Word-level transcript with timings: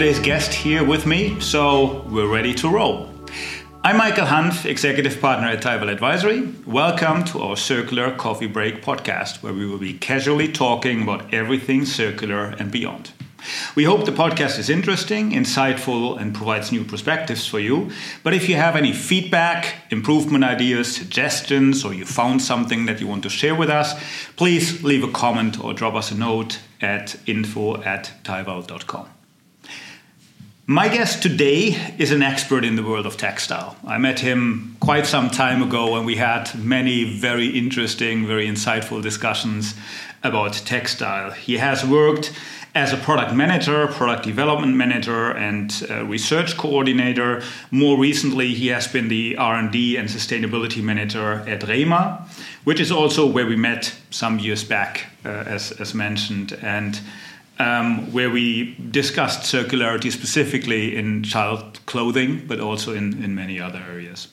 today's 0.00 0.18
guest 0.20 0.54
here 0.54 0.82
with 0.82 1.04
me, 1.04 1.38
so 1.40 2.00
we're 2.08 2.26
ready 2.26 2.54
to 2.54 2.70
roll. 2.70 3.10
I'm 3.84 3.98
Michael 3.98 4.24
Hanf, 4.24 4.64
Executive 4.64 5.20
Partner 5.20 5.48
at 5.48 5.62
Taival 5.62 5.92
Advisory. 5.92 6.54
Welcome 6.64 7.22
to 7.24 7.42
our 7.42 7.54
Circular 7.54 8.16
Coffee 8.16 8.46
Break 8.46 8.82
podcast, 8.82 9.42
where 9.42 9.52
we 9.52 9.66
will 9.66 9.76
be 9.76 9.92
casually 9.92 10.50
talking 10.50 11.02
about 11.02 11.34
everything 11.34 11.84
circular 11.84 12.44
and 12.58 12.72
beyond. 12.72 13.12
We 13.74 13.84
hope 13.84 14.06
the 14.06 14.12
podcast 14.12 14.58
is 14.58 14.70
interesting, 14.70 15.32
insightful, 15.32 16.18
and 16.18 16.34
provides 16.34 16.72
new 16.72 16.82
perspectives 16.82 17.46
for 17.46 17.58
you. 17.58 17.90
But 18.22 18.32
if 18.32 18.48
you 18.48 18.56
have 18.56 18.76
any 18.76 18.94
feedback, 18.94 19.74
improvement 19.90 20.44
ideas, 20.44 20.96
suggestions, 20.96 21.84
or 21.84 21.92
you 21.92 22.06
found 22.06 22.40
something 22.40 22.86
that 22.86 23.02
you 23.02 23.06
want 23.06 23.24
to 23.24 23.28
share 23.28 23.54
with 23.54 23.68
us, 23.68 24.02
please 24.36 24.82
leave 24.82 25.04
a 25.04 25.12
comment 25.12 25.62
or 25.62 25.74
drop 25.74 25.92
us 25.92 26.10
a 26.10 26.14
note 26.14 26.58
at 26.80 27.16
info 27.26 27.82
at 27.82 28.12
taival.com. 28.24 29.10
My 30.70 30.86
guest 30.86 31.20
today 31.20 31.76
is 31.98 32.12
an 32.12 32.22
expert 32.22 32.64
in 32.64 32.76
the 32.76 32.84
world 32.84 33.04
of 33.04 33.16
textile. 33.16 33.74
I 33.84 33.98
met 33.98 34.20
him 34.20 34.76
quite 34.78 35.04
some 35.04 35.28
time 35.28 35.64
ago 35.64 35.96
and 35.96 36.06
we 36.06 36.14
had 36.14 36.54
many 36.54 37.18
very 37.18 37.48
interesting, 37.48 38.24
very 38.24 38.46
insightful 38.46 39.02
discussions 39.02 39.74
about 40.22 40.52
textile. 40.52 41.32
He 41.32 41.56
has 41.56 41.84
worked 41.84 42.32
as 42.72 42.92
a 42.92 42.96
product 42.98 43.34
manager, 43.34 43.88
product 43.88 44.22
development 44.22 44.76
manager, 44.76 45.32
and 45.32 45.72
research 46.08 46.56
coordinator. 46.56 47.42
More 47.72 47.98
recently, 47.98 48.54
he 48.54 48.68
has 48.68 48.86
been 48.86 49.08
the 49.08 49.38
R&D 49.38 49.96
and 49.96 50.08
sustainability 50.08 50.84
manager 50.84 51.42
at 51.48 51.62
Reima, 51.62 52.28
which 52.62 52.78
is 52.78 52.92
also 52.92 53.26
where 53.26 53.44
we 53.44 53.56
met 53.56 53.92
some 54.10 54.38
years 54.38 54.62
back, 54.62 55.06
uh, 55.24 55.30
as, 55.30 55.72
as 55.80 55.94
mentioned, 55.94 56.56
and 56.62 57.00
um, 57.60 58.10
where 58.10 58.30
we 58.30 58.74
discussed 58.90 59.42
circularity 59.42 60.10
specifically 60.10 60.96
in 60.96 61.22
child 61.22 61.78
clothing, 61.84 62.46
but 62.46 62.58
also 62.58 62.94
in, 62.94 63.22
in 63.22 63.34
many 63.34 63.60
other 63.60 63.82
areas. 63.90 64.28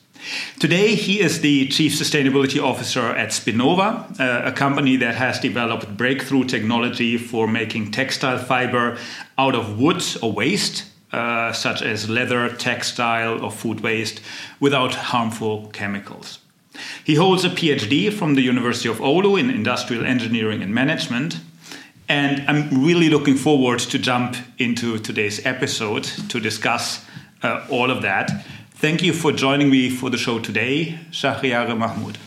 Today, 0.59 0.95
he 0.95 1.19
is 1.19 1.41
the 1.41 1.67
Chief 1.67 1.93
Sustainability 1.93 2.61
Officer 2.61 3.01
at 3.01 3.29
Spinnova, 3.29 4.19
uh, 4.19 4.41
a 4.45 4.51
company 4.51 4.95
that 4.97 5.15
has 5.15 5.39
developed 5.39 5.95
breakthrough 5.95 6.45
technology 6.45 7.17
for 7.17 7.47
making 7.47 7.91
textile 7.91 8.37
fiber 8.37 8.97
out 9.37 9.55
of 9.55 9.77
wood 9.77 10.03
or 10.21 10.31
waste, 10.31 10.85
uh, 11.11 11.51
such 11.51 11.81
as 11.81 12.09
leather, 12.09 12.49
textile, 12.49 13.43
or 13.43 13.51
food 13.51 13.81
waste, 13.81 14.21
without 14.59 14.95
harmful 14.95 15.67
chemicals. 15.67 16.39
He 17.03 17.15
holds 17.15 17.43
a 17.43 17.49
PhD 17.49 18.11
from 18.11 18.35
the 18.35 18.41
University 18.41 18.89
of 18.89 18.99
Oulu 18.99 19.39
in 19.39 19.49
Industrial 19.49 20.05
Engineering 20.05 20.61
and 20.61 20.73
Management. 20.73 21.39
And 22.09 22.49
I'm 22.49 22.85
really 22.85 23.09
looking 23.09 23.35
forward 23.35 23.79
to 23.79 23.99
jump 23.99 24.37
into 24.57 24.97
today's 24.97 25.45
episode 25.45 26.05
to 26.29 26.39
discuss 26.39 27.03
uh, 27.43 27.67
all 27.69 27.91
of 27.91 28.01
that. 28.01 28.45
Thank 28.71 29.03
you 29.03 29.11
for 29.11 29.33
joining 29.33 29.69
me 29.69 29.89
for 29.89 30.09
the 30.09 30.17
show 30.17 30.39
today, 30.39 30.99
Shahriare 31.11 31.77
Mahmood. 31.77 32.17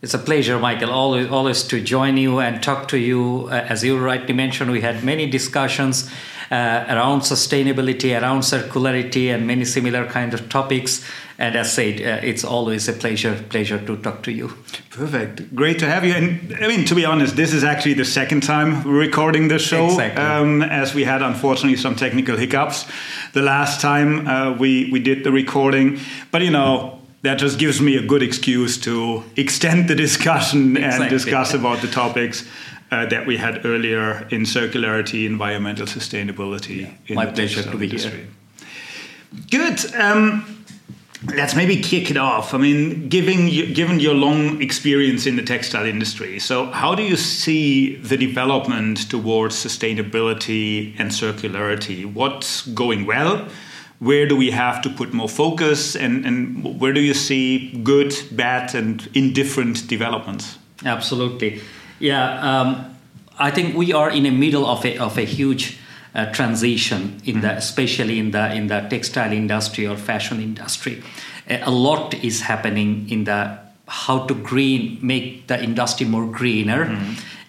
It's 0.00 0.14
a 0.14 0.18
pleasure, 0.18 0.58
Michael, 0.58 0.90
always, 0.90 1.28
always 1.28 1.62
to 1.64 1.80
join 1.82 2.16
you 2.16 2.40
and 2.40 2.62
talk 2.62 2.88
to 2.88 2.98
you. 2.98 3.48
Uh, 3.50 3.66
as 3.68 3.84
you 3.84 3.98
rightly 3.98 4.32
mentioned, 4.32 4.70
we 4.70 4.80
had 4.80 5.04
many 5.04 5.28
discussions 5.28 6.10
uh, 6.50 6.84
around 6.88 7.20
sustainability, 7.22 8.20
around 8.20 8.40
circularity, 8.40 9.34
and 9.34 9.46
many 9.46 9.64
similar 9.64 10.06
kind 10.06 10.34
of 10.34 10.48
topics. 10.48 11.04
And 11.38 11.56
as 11.56 11.72
said, 11.72 12.00
uh, 12.00 12.20
it's 12.26 12.44
always 12.44 12.88
a 12.88 12.92
pleasure 12.92 13.34
pleasure 13.48 13.78
to 13.86 13.96
talk 13.96 14.22
to 14.22 14.30
you. 14.30 14.48
Perfect, 14.90 15.54
great 15.54 15.78
to 15.78 15.86
have 15.86 16.04
you. 16.04 16.12
And 16.14 16.56
I 16.62 16.68
mean, 16.68 16.84
to 16.84 16.94
be 16.94 17.04
honest, 17.04 17.34
this 17.36 17.52
is 17.52 17.64
actually 17.64 17.94
the 17.94 18.04
second 18.04 18.42
time 18.42 18.84
we're 18.84 18.98
recording 18.98 19.48
this 19.48 19.62
show, 19.62 19.86
exactly. 19.86 20.22
um, 20.22 20.62
as 20.62 20.94
we 20.94 21.04
had 21.04 21.22
unfortunately 21.22 21.78
some 21.78 21.96
technical 21.96 22.36
hiccups 22.36 22.86
the 23.32 23.42
last 23.42 23.80
time 23.80 24.26
uh, 24.28 24.52
we 24.56 24.90
we 24.92 25.00
did 25.00 25.24
the 25.24 25.32
recording. 25.32 25.98
But 26.30 26.42
you 26.42 26.50
know, 26.50 27.00
that 27.22 27.38
just 27.38 27.58
gives 27.58 27.80
me 27.80 27.96
a 27.96 28.06
good 28.06 28.22
excuse 28.22 28.78
to 28.78 29.24
extend 29.36 29.88
the 29.88 29.94
discussion 29.94 30.76
Exactly. 30.76 31.06
and 31.06 31.10
discuss 31.10 31.54
about 31.54 31.80
the 31.80 31.88
topics 31.88 32.44
uh, 32.92 33.06
that 33.06 33.26
we 33.26 33.38
had 33.38 33.64
earlier 33.64 34.28
in 34.30 34.42
circularity, 34.42 35.24
environmental 35.26 35.86
sustainability. 35.86 36.92
In 37.06 37.14
My 37.14 37.26
the 37.26 37.32
pleasure 37.32 37.62
to 37.62 37.76
be 37.78 37.88
here. 37.88 37.96
industry. 37.96 38.26
Good. 39.50 39.94
Um, 39.94 40.64
let's 41.34 41.54
maybe 41.56 41.76
kick 41.80 42.10
it 42.10 42.18
off. 42.18 42.52
I 42.52 42.58
mean, 42.58 43.08
given 43.08 43.48
you, 43.48 43.74
given 43.74 43.98
your 43.98 44.14
long 44.14 44.60
experience 44.60 45.24
in 45.26 45.36
the 45.36 45.42
textile 45.42 45.86
industry, 45.86 46.38
so 46.38 46.66
how 46.66 46.94
do 46.94 47.02
you 47.02 47.16
see 47.16 47.96
the 47.96 48.18
development 48.18 49.08
towards 49.08 49.54
sustainability 49.54 50.94
and 50.98 51.10
circularity? 51.10 52.04
What's 52.04 52.66
going 52.74 53.06
well? 53.06 53.48
Where 54.00 54.26
do 54.26 54.36
we 54.36 54.50
have 54.50 54.82
to 54.82 54.90
put 54.90 55.14
more 55.14 55.28
focus, 55.28 55.96
and, 55.96 56.26
and 56.26 56.80
where 56.80 56.92
do 56.92 57.00
you 57.00 57.14
see 57.14 57.70
good, 57.84 58.12
bad, 58.32 58.74
and 58.74 59.08
indifferent 59.14 59.86
developments? 59.86 60.58
Absolutely, 60.84 61.60
yeah. 62.02 62.60
Um, 62.60 62.96
I 63.38 63.50
think 63.50 63.76
we 63.76 63.92
are 63.92 64.10
in 64.10 64.24
the 64.24 64.30
middle 64.30 64.66
of 64.66 64.84
a 64.84 64.98
of 64.98 65.16
a 65.16 65.24
huge 65.24 65.78
uh, 66.14 66.26
transition 66.32 67.20
in 67.24 67.40
the 67.40 67.56
especially 67.56 68.18
in 68.18 68.32
the 68.32 68.52
in 68.54 68.66
the 68.66 68.80
textile 68.90 69.32
industry 69.32 69.86
or 69.86 69.96
fashion 69.96 70.40
industry. 70.40 71.02
A, 71.48 71.62
a 71.62 71.70
lot 71.70 72.14
is 72.22 72.42
happening 72.42 73.08
in 73.08 73.24
the 73.24 73.58
how 73.88 74.26
to 74.26 74.34
green 74.34 74.98
make 75.00 75.46
the 75.46 75.62
industry 75.62 76.06
more 76.06 76.26
greener. 76.26 76.84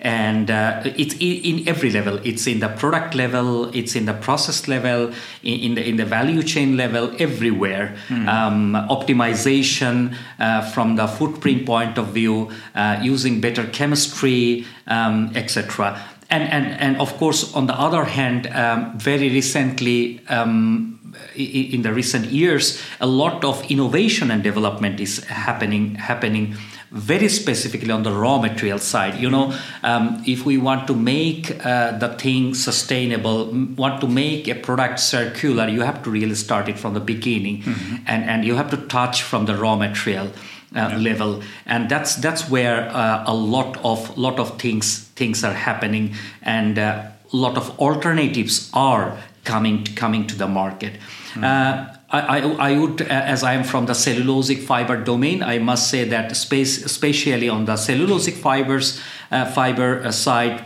And 0.03 0.51
uh, 0.51 0.81
it's 0.83 1.15
in 1.19 1.65
every 1.65 1.89
level. 1.89 2.19
It's 2.25 2.45
in 2.45 2.59
the 2.59 2.67
product 2.67 3.15
level. 3.15 3.73
It's 3.73 3.95
in 3.95 4.05
the 4.05 4.13
process 4.13 4.67
level. 4.67 5.13
In, 5.43 5.59
in 5.59 5.75
the 5.75 5.87
in 5.87 5.95
the 5.95 6.05
value 6.05 6.43
chain 6.43 6.75
level. 6.75 7.15
Everywhere. 7.19 7.95
Um, 8.27 8.73
optimization 8.89 10.15
uh, 10.39 10.69
from 10.71 10.97
the 10.97 11.07
footprint 11.07 11.65
point 11.65 11.97
of 11.97 12.07
view, 12.07 12.51
uh, 12.75 12.99
using 13.01 13.39
better 13.39 13.65
chemistry, 13.67 14.65
um, 14.87 15.31
etc. 15.35 15.97
And, 16.29 16.43
and 16.43 16.65
and 16.79 16.97
of 16.97 17.15
course, 17.17 17.53
on 17.53 17.67
the 17.67 17.79
other 17.79 18.03
hand, 18.03 18.47
um, 18.47 18.99
very 18.99 19.29
recently. 19.29 20.21
Um, 20.27 20.99
in 21.35 21.83
the 21.83 21.93
recent 21.93 22.25
years, 22.25 22.81
a 22.99 23.05
lot 23.05 23.43
of 23.43 23.63
innovation 23.69 24.31
and 24.31 24.43
development 24.43 24.99
is 24.99 25.23
happening 25.25 25.95
happening 25.95 26.55
very 26.93 27.27
specifically 27.27 27.89
on 27.91 28.03
the 28.03 28.11
raw 28.11 28.37
material 28.37 28.77
side. 28.77 29.19
You 29.19 29.29
know, 29.29 29.57
um, 29.81 30.23
if 30.27 30.45
we 30.45 30.57
want 30.57 30.85
to 30.87 30.95
make 30.95 31.65
uh, 31.65 31.97
the 31.97 32.09
thing 32.09 32.53
sustainable, 32.53 33.49
want 33.75 33.99
to 34.01 34.07
make 34.07 34.47
a 34.47 34.53
product 34.53 34.99
circular, 34.99 35.67
you 35.67 35.81
have 35.81 36.03
to 36.03 36.11
really 36.11 36.35
start 36.35 36.69
it 36.69 36.77
from 36.77 36.93
the 36.93 36.99
beginning, 36.99 37.63
and 38.05 38.23
and 38.23 38.45
you 38.45 38.55
have 38.55 38.69
to 38.69 38.77
touch 38.77 39.23
from 39.23 39.45
the 39.45 39.55
raw 39.55 39.75
material. 39.75 40.31
Uh, 40.75 40.97
level 40.97 41.39
and 41.67 41.87
that's 41.87 42.15
that's 42.15 42.49
where 42.49 42.89
uh, 42.89 43.23
a 43.27 43.33
lot 43.35 43.77
of 43.83 44.17
lot 44.17 44.39
of 44.39 44.59
things 44.59 45.07
things 45.15 45.43
are 45.43 45.53
happening 45.53 46.15
and 46.41 46.79
uh, 46.79 47.03
a 47.31 47.37
lot 47.37 47.57
of 47.57 47.79
alternatives 47.79 48.71
are 48.73 49.15
coming 49.43 49.85
coming 49.95 50.25
to 50.25 50.35
the 50.35 50.47
market. 50.47 50.93
Uh, 51.39 51.92
I, 52.13 52.39
I, 52.39 52.71
I 52.71 52.77
would, 52.77 53.01
uh, 53.01 53.05
as 53.05 53.43
I 53.43 53.53
am 53.53 53.63
from 53.63 53.87
the 53.87 53.93
cellulosic 53.93 54.63
fiber 54.63 55.03
domain, 55.03 55.41
I 55.41 55.57
must 55.57 55.89
say 55.89 56.03
that 56.05 56.35
space, 56.37 56.85
especially 56.85 57.49
on 57.49 57.65
the 57.65 57.73
cellulosic 57.73 58.33
fibers 58.33 59.01
uh, 59.31 59.45
fiber 59.51 60.03
uh, 60.03 60.11
side. 60.11 60.65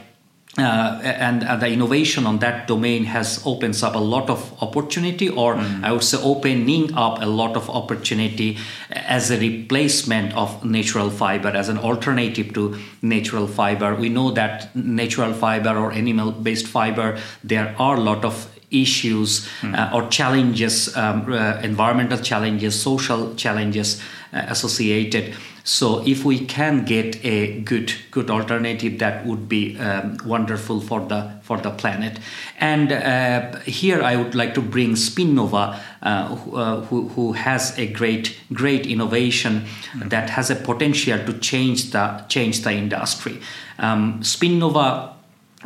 Uh, 0.60 1.00
and 1.04 1.44
uh, 1.44 1.56
the 1.56 1.68
innovation 1.68 2.26
on 2.26 2.40
that 2.40 2.68
domain 2.68 3.04
has 3.04 3.44
opens 3.46 3.84
up 3.84 3.94
a 3.94 4.00
lot 4.00 4.28
of 4.28 4.52
opportunity, 4.60 5.30
or 5.30 5.56
I 5.84 5.92
would 5.92 6.04
say 6.04 6.18
opening 6.20 6.96
up 6.96 7.22
a 7.22 7.28
lot 7.28 7.56
of 7.56 7.70
opportunity 7.70 8.58
as 8.90 9.30
a 9.30 9.38
replacement 9.38 10.36
of 10.36 10.66
natural 10.66 11.12
fiber, 11.12 11.50
as 11.50 11.70
an 11.70 11.78
alternative 11.78 12.56
to 12.56 12.76
natural 13.04 13.46
fiber. 13.46 13.94
We 13.94 14.10
know 14.10 14.32
that 14.32 14.76
natural 14.76 15.32
fiber 15.34 15.78
or 15.78 15.92
animal-based 15.92 16.68
fiber, 16.68 17.20
there 17.44 17.76
are 17.78 17.96
a 17.96 18.02
lot 18.02 18.26
of 18.26 18.50
issues 18.70 19.48
uh, 19.64 19.92
or 19.94 20.08
challenges, 20.10 20.96
um, 20.98 21.32
uh, 21.32 21.60
environmental 21.64 22.18
challenges, 22.18 22.80
social 22.80 23.34
challenges 23.36 24.02
uh, 24.34 24.46
associated. 24.48 25.34
So 25.64 26.02
if 26.08 26.24
we 26.24 26.46
can 26.46 26.86
get 26.86 27.24
a 27.26 27.60
good 27.60 27.94
good 28.12 28.30
alternative, 28.30 29.00
that 29.00 29.26
would 29.26 29.50
be 29.50 29.78
um, 29.78 30.18
wonderful 30.26 30.80
for 30.80 31.02
the 31.02 31.40
for 31.42 31.58
the 31.58 31.72
planet. 31.72 32.20
And 32.58 32.94
uh, 32.94 33.60
here 33.60 34.02
I 34.02 34.16
would 34.16 34.34
like 34.34 34.54
to 34.54 34.62
bring 34.62 34.96
Spinnova, 34.96 35.78
uh, 36.02 36.36
who, 36.36 36.56
uh, 36.56 36.82
who, 36.86 37.10
who 37.10 37.34
has 37.34 37.78
a 37.78 37.86
great 37.86 38.38
great 38.54 38.86
innovation 38.86 39.66
that 40.06 40.30
has 40.30 40.50
a 40.50 40.56
potential 40.56 41.20
to 41.26 41.34
change 41.40 41.92
the 41.92 42.24
change 42.30 42.62
the 42.62 42.72
industry. 42.72 43.42
Um, 43.78 44.22
Spinnova 44.22 45.17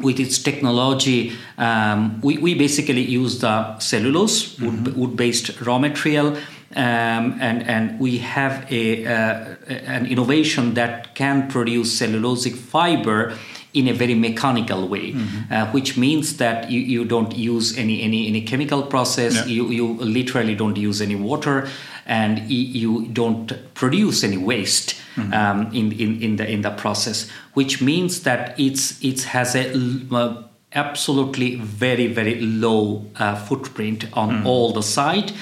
with 0.02 0.20
its 0.20 0.38
technology, 0.40 1.34
um, 1.58 2.22
we, 2.22 2.38
we 2.38 2.56
basically 2.56 3.02
use 3.02 3.40
the 3.40 3.78
cellulose, 3.80 4.60
wood, 4.60 4.96
wood-based 4.96 5.62
raw 5.62 5.78
material, 5.80 6.38
um, 6.76 7.38
and 7.42 7.64
and 7.68 8.00
we 8.00 8.20
have 8.20 8.66
a 8.72 9.06
uh, 9.06 9.56
an 9.68 10.06
innovation 10.06 10.74
that 10.76 11.16
can 11.16 11.50
produce 11.50 12.00
cellulosic 12.00 12.56
fiber 12.56 13.38
in 13.74 13.88
a 13.88 13.94
very 13.94 14.16
mechanical 14.16 14.88
way, 14.88 15.14
mm-hmm. 15.14 15.54
uh, 15.54 15.72
which 15.72 15.98
means 15.98 16.38
that 16.38 16.70
you, 16.70 16.80
you 16.80 17.06
don't 17.06 17.36
use 17.38 17.78
any, 17.78 18.02
any, 18.02 18.28
any 18.28 18.42
chemical 18.42 18.84
process, 18.84 19.36
yeah. 19.36 19.46
you, 19.46 19.70
you 19.70 19.94
literally 19.94 20.56
don't 20.56 20.76
use 20.76 21.02
any 21.02 21.16
water, 21.16 21.70
and 22.06 22.40
you 22.50 23.08
don't 23.08 23.52
produce 23.74 24.24
any 24.24 24.38
waste 24.38 24.96
mm-hmm. 25.16 25.34
um, 25.34 25.68
in, 25.74 25.92
in, 25.92 26.22
in, 26.22 26.36
the, 26.36 26.50
in 26.50 26.62
the 26.62 26.72
process, 26.72 27.30
which 27.54 27.82
means 27.82 28.24
that 28.24 28.60
it's, 28.60 29.02
it 29.04 29.24
has 29.24 29.56
a 29.56 29.74
uh, 30.12 30.44
absolutely 30.74 31.56
very, 31.56 32.08
very 32.08 32.40
low 32.40 33.06
uh, 33.18 33.36
footprint 33.36 34.06
on 34.14 34.30
mm-hmm. 34.30 34.48
all 34.48 34.72
the 34.72 34.84
site. 34.84 35.34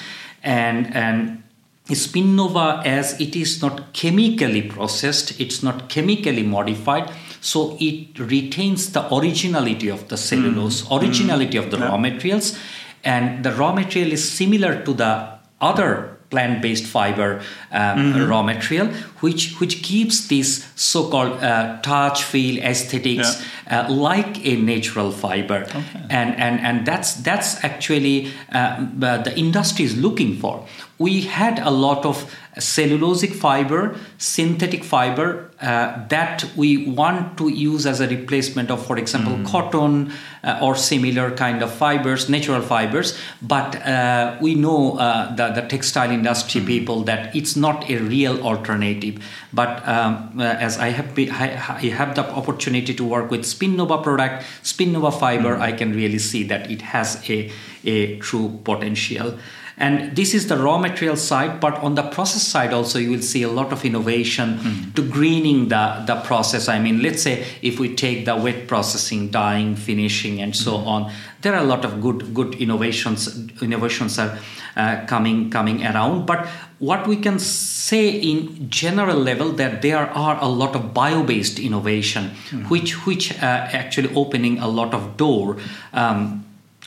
And, 0.42 0.94
and 0.94 1.42
Spinnova, 1.86 2.84
as 2.84 3.20
it 3.20 3.36
is 3.36 3.60
not 3.62 3.92
chemically 3.92 4.62
processed, 4.62 5.40
it's 5.40 5.62
not 5.62 5.88
chemically 5.88 6.42
modified, 6.42 7.10
so 7.40 7.76
it 7.80 8.18
retains 8.18 8.92
the 8.92 9.12
originality 9.14 9.88
of 9.88 10.08
the 10.08 10.16
cellulose, 10.16 10.82
mm. 10.82 11.00
originality 11.00 11.58
mm. 11.58 11.64
of 11.64 11.70
the 11.70 11.78
yeah. 11.78 11.88
raw 11.88 11.96
materials, 11.96 12.58
and 13.02 13.44
the 13.44 13.52
raw 13.52 13.72
material 13.72 14.12
is 14.12 14.28
similar 14.30 14.84
to 14.84 14.92
the 14.92 15.28
other 15.60 16.19
plant-based 16.30 16.86
fiber 16.86 17.40
um, 17.72 17.98
mm-hmm. 17.98 18.30
raw 18.30 18.42
material, 18.42 18.86
which 19.20 19.58
which 19.60 19.82
gives 19.82 20.28
this 20.28 20.66
so-called 20.76 21.32
uh, 21.42 21.80
touch, 21.82 22.24
feel, 22.24 22.62
aesthetics 22.62 23.42
yeah. 23.66 23.82
uh, 23.82 23.92
like 23.92 24.44
a 24.46 24.56
natural 24.56 25.10
fiber, 25.10 25.64
okay. 25.64 26.06
and 26.08 26.36
and 26.36 26.60
and 26.60 26.86
that's 26.86 27.14
that's 27.14 27.62
actually 27.64 28.32
uh, 28.52 28.86
the 28.98 29.32
industry 29.36 29.84
is 29.84 29.96
looking 29.96 30.36
for. 30.36 30.66
We 30.98 31.22
had 31.22 31.58
a 31.58 31.70
lot 31.70 32.04
of 32.04 32.34
cellulosic 32.56 33.34
fiber, 33.34 33.96
synthetic 34.18 34.84
fiber 34.84 35.49
uh, 35.60 36.06
that 36.08 36.44
we 36.56 36.86
want 36.86 37.36
to 37.36 37.48
use 37.48 37.86
as 37.86 38.00
a 38.00 38.08
replacement 38.08 38.70
of, 38.70 38.84
for 38.84 38.96
example, 38.96 39.34
mm. 39.34 39.46
cotton 39.46 40.12
uh, 40.42 40.58
or 40.62 40.74
similar 40.74 41.30
kind 41.30 41.62
of 41.62 41.70
fibers, 41.70 42.28
natural 42.30 42.62
fibers. 42.62 43.18
But 43.42 43.76
uh, 43.86 44.38
we 44.40 44.54
know 44.54 44.98
uh, 44.98 45.34
the, 45.34 45.60
the 45.60 45.68
textile 45.68 46.10
industry 46.10 46.62
mm. 46.62 46.66
people 46.66 47.02
that 47.04 47.36
it's 47.36 47.56
not 47.56 47.90
a 47.90 47.98
real 47.98 48.42
alternative. 48.42 49.22
But 49.52 49.86
um, 49.86 50.32
uh, 50.38 50.44
as 50.44 50.78
I 50.78 50.88
have, 50.88 51.14
be, 51.14 51.30
I, 51.30 51.44
I, 51.46 51.90
have 51.90 52.14
the 52.14 52.26
opportunity 52.30 52.94
to 52.94 53.04
work 53.04 53.30
with 53.30 53.42
Spinnova 53.42 54.02
product, 54.02 54.44
Spinnova 54.62 55.12
fiber, 55.18 55.56
mm. 55.56 55.60
I 55.60 55.72
can 55.72 55.92
really 55.94 56.18
see 56.18 56.42
that 56.44 56.70
it 56.70 56.80
has 56.82 57.28
a, 57.28 57.50
a 57.84 58.18
true 58.18 58.60
potential. 58.64 59.38
And 59.80 60.14
this 60.14 60.34
is 60.34 60.46
the 60.46 60.58
raw 60.58 60.76
material 60.76 61.16
side, 61.16 61.58
but 61.58 61.74
on 61.78 61.94
the 61.94 62.02
process 62.02 62.42
side 62.46 62.74
also 62.74 62.98
you 62.98 63.10
will 63.10 63.22
see 63.22 63.42
a 63.42 63.48
lot 63.48 63.72
of 63.72 63.82
innovation 63.82 64.58
mm. 64.58 64.94
to 64.94 65.02
greening 65.02 65.68
the, 65.68 66.04
the 66.06 66.16
process. 66.20 66.68
I 66.68 66.78
mean, 66.78 67.00
let's 67.02 67.22
say 67.22 67.46
if 67.62 67.80
we 67.80 67.94
take 67.94 68.26
the 68.26 68.36
wet 68.36 68.68
processing, 68.68 69.30
dyeing, 69.30 69.76
finishing, 69.76 70.42
and 70.42 70.54
so 70.54 70.72
mm. 70.72 70.86
on, 70.86 71.12
there 71.40 71.54
are 71.54 71.62
a 71.62 71.66
lot 71.66 71.86
of 71.86 72.02
good 72.02 72.34
good 72.34 72.54
innovations 72.56 73.50
innovations 73.62 74.18
are 74.18 74.38
uh, 74.76 75.06
coming 75.06 75.48
coming 75.48 75.86
around. 75.86 76.26
But 76.26 76.46
what 76.78 77.06
we 77.06 77.16
can 77.16 77.38
say 77.38 78.10
in 78.10 78.68
general 78.68 79.16
level 79.16 79.50
that 79.52 79.80
there 79.80 80.10
are 80.10 80.38
a 80.42 80.48
lot 80.48 80.76
of 80.76 80.92
bio-based 80.92 81.58
innovation, 81.58 82.32
mm. 82.50 82.68
which 82.68 83.06
which 83.06 83.32
uh, 83.32 83.68
actually 83.72 84.14
opening 84.14 84.58
a 84.58 84.68
lot 84.68 84.92
of 84.92 85.16
door. 85.16 85.56
Um, 85.94 86.44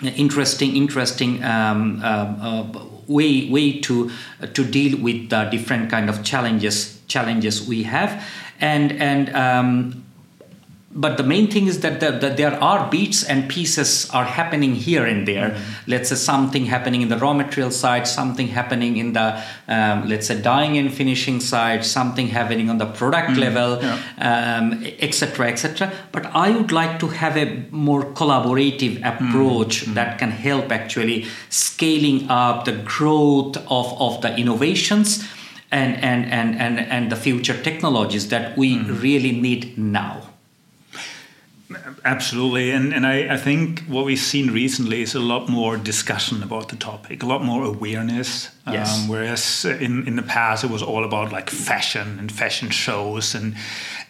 interesting 0.07 0.75
interesting 0.75 1.43
um, 1.43 2.01
uh, 2.03 2.07
uh, 2.41 2.85
way 3.07 3.49
way 3.49 3.79
to 3.81 4.11
uh, 4.41 4.47
to 4.47 4.63
deal 4.63 4.97
with 4.99 5.29
the 5.29 5.45
different 5.45 5.89
kind 5.89 6.09
of 6.09 6.23
challenges 6.23 7.01
challenges 7.07 7.67
we 7.67 7.83
have. 7.83 8.23
And 8.59 8.91
and 8.93 9.29
um, 9.35 10.03
but 10.95 11.17
the 11.17 11.23
main 11.23 11.49
thing 11.49 11.67
is 11.67 11.79
that, 11.79 11.99
the, 11.99 12.11
that 12.11 12.37
there 12.37 12.53
are 12.63 12.89
beats 12.89 13.23
and 13.23 13.49
pieces 13.49 14.09
are 14.11 14.25
happening 14.25 14.75
here 14.75 15.05
and 15.05 15.27
there 15.27 15.49
mm-hmm. 15.49 15.91
let's 15.91 16.09
say 16.09 16.15
something 16.15 16.65
happening 16.65 17.01
in 17.01 17.09
the 17.09 17.17
raw 17.17 17.33
material 17.33 17.71
side 17.71 18.07
something 18.07 18.47
happening 18.47 18.97
in 18.97 19.13
the 19.13 19.41
um, 19.67 20.07
let's 20.07 20.27
say 20.27 20.39
dyeing 20.39 20.77
and 20.77 20.93
finishing 20.93 21.39
side 21.39 21.83
something 21.83 22.27
happening 22.27 22.69
on 22.69 22.77
the 22.77 22.85
product 22.85 23.31
mm-hmm. 23.31 23.39
level 23.39 23.79
etc 25.01 25.47
yeah. 25.47 25.51
etc 25.51 25.87
um, 25.87 25.93
et 25.93 26.11
but 26.11 26.25
i 26.27 26.51
would 26.51 26.71
like 26.71 26.99
to 26.99 27.07
have 27.07 27.35
a 27.37 27.65
more 27.71 28.03
collaborative 28.13 28.97
approach 28.97 29.81
mm-hmm. 29.81 29.95
that 29.95 30.19
can 30.19 30.29
help 30.29 30.71
actually 30.71 31.25
scaling 31.49 32.29
up 32.29 32.65
the 32.65 32.71
growth 32.71 33.57
of, 33.67 33.99
of 33.99 34.21
the 34.21 34.35
innovations 34.35 35.27
and, 35.71 35.95
and, 36.03 36.25
and, 36.31 36.55
and, 36.61 36.79
and 36.79 37.11
the 37.11 37.15
future 37.15 37.59
technologies 37.59 38.29
that 38.29 38.55
we 38.55 38.75
mm-hmm. 38.75 39.01
really 39.01 39.31
need 39.31 39.75
now 39.75 40.21
Absolutely, 42.05 42.71
and 42.71 42.93
and 42.93 43.05
I, 43.05 43.33
I 43.33 43.37
think 43.37 43.83
what 43.87 44.05
we've 44.05 44.19
seen 44.19 44.51
recently 44.51 45.01
is 45.01 45.15
a 45.15 45.19
lot 45.19 45.49
more 45.49 45.77
discussion 45.77 46.43
about 46.43 46.69
the 46.69 46.75
topic, 46.75 47.23
a 47.23 47.25
lot 47.25 47.43
more 47.43 47.63
awareness. 47.63 48.49
Yes. 48.67 49.03
Um, 49.03 49.09
whereas 49.09 49.65
in 49.65 50.07
in 50.07 50.15
the 50.15 50.23
past 50.23 50.63
it 50.63 50.69
was 50.69 50.81
all 50.81 51.03
about 51.03 51.31
like 51.31 51.49
fashion 51.49 52.19
and 52.19 52.31
fashion 52.31 52.69
shows 52.69 53.35
and 53.35 53.55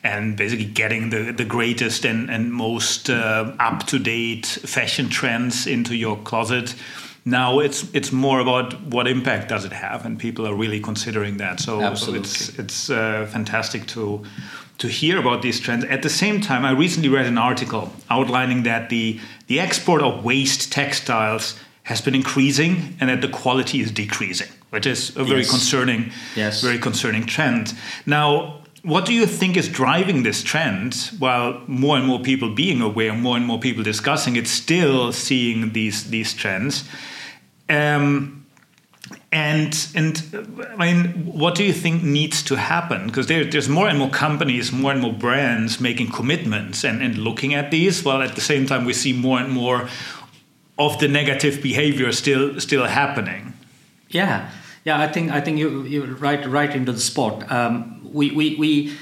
and 0.03 0.35
basically 0.37 0.65
getting 0.65 1.09
the 1.09 1.31
the 1.31 1.45
greatest 1.45 2.05
and 2.05 2.29
and 2.29 2.51
most 2.51 3.09
uh, 3.09 3.53
up 3.59 3.85
to 3.87 3.99
date 3.99 4.45
fashion 4.45 5.09
trends 5.09 5.67
into 5.67 5.95
your 5.95 6.17
closet. 6.17 6.75
Now 7.25 7.59
it's 7.59 7.85
it's 7.93 8.11
more 8.11 8.41
about 8.41 8.81
what 8.81 9.07
impact 9.07 9.47
does 9.47 9.63
it 9.65 9.71
have, 9.71 10.05
and 10.05 10.19
people 10.19 10.45
are 10.45 10.53
really 10.53 10.81
considering 10.81 11.37
that. 11.37 11.61
So, 11.61 11.95
so 11.95 12.13
it's 12.13 12.49
it's 12.59 12.89
uh, 12.89 13.25
fantastic 13.31 13.85
to 13.87 14.23
to 14.83 14.89
hear 14.89 15.17
about 15.17 15.41
these 15.41 15.61
trends. 15.61 15.85
At 15.85 16.01
the 16.01 16.09
same 16.09 16.41
time, 16.41 16.65
I 16.65 16.71
recently 16.71 17.07
read 17.07 17.25
an 17.25 17.37
article 17.37 17.93
outlining 18.09 18.63
that 18.63 18.89
the, 18.89 19.17
the 19.47 19.61
export 19.61 20.01
of 20.01 20.25
waste 20.25 20.73
textiles 20.73 21.57
has 21.83 22.01
been 22.01 22.13
increasing 22.13 22.97
and 22.99 23.09
that 23.09 23.21
the 23.21 23.29
quality 23.29 23.79
is 23.79 23.91
decreasing, 23.91 24.49
which 24.71 24.85
is 24.85 25.15
a 25.15 25.23
very 25.23 25.39
yes. 25.39 25.49
concerning, 25.49 26.11
yes. 26.35 26.61
very 26.61 26.77
concerning 26.77 27.25
trend. 27.25 27.73
Now, 28.05 28.61
what 28.81 29.05
do 29.05 29.13
you 29.13 29.25
think 29.25 29.55
is 29.55 29.69
driving 29.69 30.23
this 30.23 30.43
trend? 30.43 31.11
While 31.17 31.61
more 31.67 31.95
and 31.95 32.05
more 32.05 32.19
people 32.19 32.53
being 32.53 32.81
aware, 32.81 33.13
more 33.13 33.37
and 33.37 33.45
more 33.45 33.59
people 33.59 33.83
discussing 33.83 34.35
it, 34.35 34.47
still 34.49 35.13
seeing 35.13 35.71
these 35.71 36.09
these 36.09 36.33
trends. 36.33 36.83
Um, 37.69 38.42
and 39.31 39.87
and 39.95 40.23
I 40.77 40.93
mean, 40.93 41.25
what 41.25 41.55
do 41.55 41.63
you 41.63 41.73
think 41.73 42.03
needs 42.03 42.43
to 42.43 42.55
happen? 42.55 43.07
Because 43.07 43.27
there, 43.27 43.43
there's 43.43 43.67
more 43.67 43.87
and 43.87 43.99
more 43.99 44.09
companies, 44.09 44.71
more 44.71 44.91
and 44.91 45.01
more 45.01 45.13
brands 45.13 45.79
making 45.79 46.11
commitments 46.11 46.83
and, 46.83 47.01
and 47.01 47.17
looking 47.17 47.53
at 47.53 47.71
these. 47.71 48.03
While 48.03 48.21
at 48.21 48.35
the 48.35 48.41
same 48.41 48.65
time, 48.65 48.85
we 48.85 48.93
see 48.93 49.13
more 49.13 49.39
and 49.39 49.51
more 49.51 49.89
of 50.77 50.99
the 50.99 51.07
negative 51.07 51.61
behavior 51.61 52.11
still 52.11 52.59
still 52.59 52.85
happening. 52.85 53.53
Yeah, 54.09 54.49
yeah. 54.85 54.99
I 54.99 55.07
think 55.07 55.31
I 55.31 55.41
think 55.41 55.57
you 55.57 55.83
you 55.83 56.05
right 56.05 56.45
right 56.47 56.73
into 56.73 56.91
the 56.91 57.01
spot. 57.01 57.51
Um, 57.51 58.01
we 58.13 58.31
we 58.31 58.55
we 58.55 58.93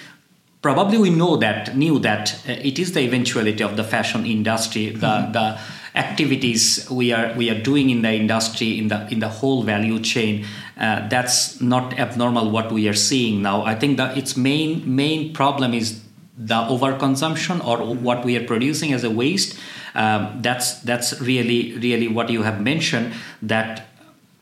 probably 0.61 0.97
we 0.97 1.09
know 1.09 1.37
that 1.37 1.75
knew 1.75 1.99
that 1.99 2.33
uh, 2.47 2.53
it 2.53 2.79
is 2.79 2.93
the 2.93 3.01
eventuality 3.01 3.63
of 3.63 3.75
the 3.77 3.83
fashion 3.83 4.25
industry 4.25 4.89
the 4.89 5.07
mm-hmm. 5.07 5.31
the 5.31 5.59
activities 5.95 6.87
we 6.89 7.11
are 7.11 7.33
we 7.35 7.49
are 7.49 7.61
doing 7.61 7.89
in 7.89 8.01
the 8.01 8.11
industry 8.13 8.77
in 8.77 8.87
the 8.87 9.07
in 9.11 9.19
the 9.19 9.27
whole 9.27 9.63
value 9.63 9.99
chain 9.99 10.45
uh, 10.81 11.07
that's 11.09 11.61
not 11.61 11.99
abnormal 11.99 12.49
what 12.49 12.71
we 12.71 12.89
are 12.89 12.93
seeing 12.93 13.43
now. 13.43 13.61
I 13.63 13.75
think 13.75 13.97
that 13.97 14.17
its 14.17 14.35
main 14.35 14.95
main 14.95 15.31
problem 15.31 15.75
is 15.75 16.01
the 16.35 16.55
overconsumption 16.55 17.63
or 17.63 17.93
what 17.93 18.25
we 18.25 18.35
are 18.35 18.43
producing 18.45 18.91
as 18.91 19.03
a 19.03 19.09
waste. 19.11 19.59
Um, 19.93 20.41
that's 20.41 20.79
that's 20.79 21.21
really 21.21 21.77
really 21.77 22.07
what 22.07 22.31
you 22.31 22.41
have 22.41 22.59
mentioned 22.61 23.13
that 23.43 23.90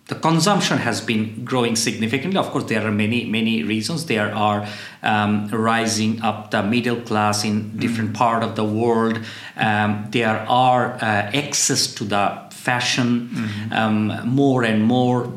the 0.10 0.16
consumption 0.16 0.80
has 0.80 1.01
been 1.01 1.46
growing 1.46 1.75
significantly. 1.75 2.38
Of 2.38 2.50
course, 2.50 2.66
there 2.66 2.86
are 2.86 2.92
many, 2.92 3.25
many 3.25 3.63
reasons. 3.63 4.08
There 4.08 4.34
are 4.34 4.68
um, 5.04 5.48
rising 5.50 6.22
up 6.22 6.50
the 6.50 6.63
middle 6.63 7.00
class 7.01 7.46
in 7.46 7.78
different 7.78 8.12
mm. 8.13 8.16
part 8.16 8.44
of 8.44 8.56
the 8.56 8.63
world. 8.63 9.20
Um, 9.56 10.08
there 10.10 10.46
are 10.50 10.96
uh, 10.96 11.00
access 11.01 11.94
to 11.94 12.04
the 12.04 12.42
fashion 12.50 13.30
mm-hmm. 13.30 13.74
um, 13.74 14.28
more 14.28 14.63
and 14.63 14.84
more 14.84 15.32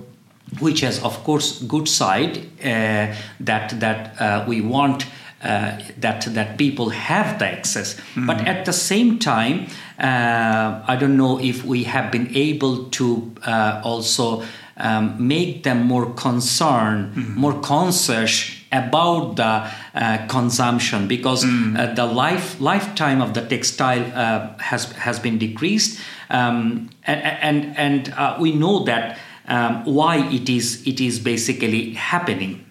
which 0.61 0.81
has 0.81 1.02
of 1.02 1.25
course 1.25 1.62
good 1.62 1.88
side 1.88 2.37
uh, 2.61 3.14
that 3.41 3.81
that 3.81 4.21
uh, 4.21 4.45
we 4.47 4.61
want 4.61 5.07
uh, 5.43 5.79
that 5.99 6.26
that 6.35 6.59
people 6.59 6.91
have 6.91 7.38
the 7.38 7.47
access 7.47 7.95
mm-hmm. 7.95 8.26
but 8.26 8.47
at 8.47 8.64
the 8.64 8.73
same 8.73 9.19
time 9.19 9.67
uh, 9.99 10.83
I 10.87 10.97
don't 10.97 11.17
know 11.17 11.38
if 11.41 11.64
we 11.64 11.85
have 11.85 12.11
been 12.11 12.29
able 12.37 12.91
to 12.91 13.33
uh, 13.47 13.81
also 13.85 14.43
um, 14.76 15.26
make 15.26 15.62
them 15.62 15.85
more 15.87 16.12
concerned, 16.14 17.14
mm-hmm. 17.14 17.38
more 17.38 17.61
conscious 17.61 18.57
about 18.73 19.37
the 19.37 19.71
uh, 19.95 20.26
consumption 20.29 21.07
because 21.07 21.45
mm. 21.45 21.79
uh, 21.79 21.93
the 21.95 22.07
life 22.07 22.59
lifetime 22.61 23.21
of 23.21 23.35
the 23.35 23.43
textile 23.47 24.05
uh, 24.14 24.57
has 24.59 24.91
has 24.93 25.21
been 25.21 25.38
decreased, 25.38 26.00
um, 26.31 26.88
and 27.05 27.23
and, 27.23 27.76
and 27.76 28.14
uh, 28.14 28.37
we 28.41 28.52
know 28.52 28.85
that 28.85 29.19
um, 29.47 29.85
why 29.85 30.17
it 30.29 30.49
is 30.49 30.87
it 30.87 31.00
is 31.00 31.19
basically 31.19 31.93
happening. 31.93 32.64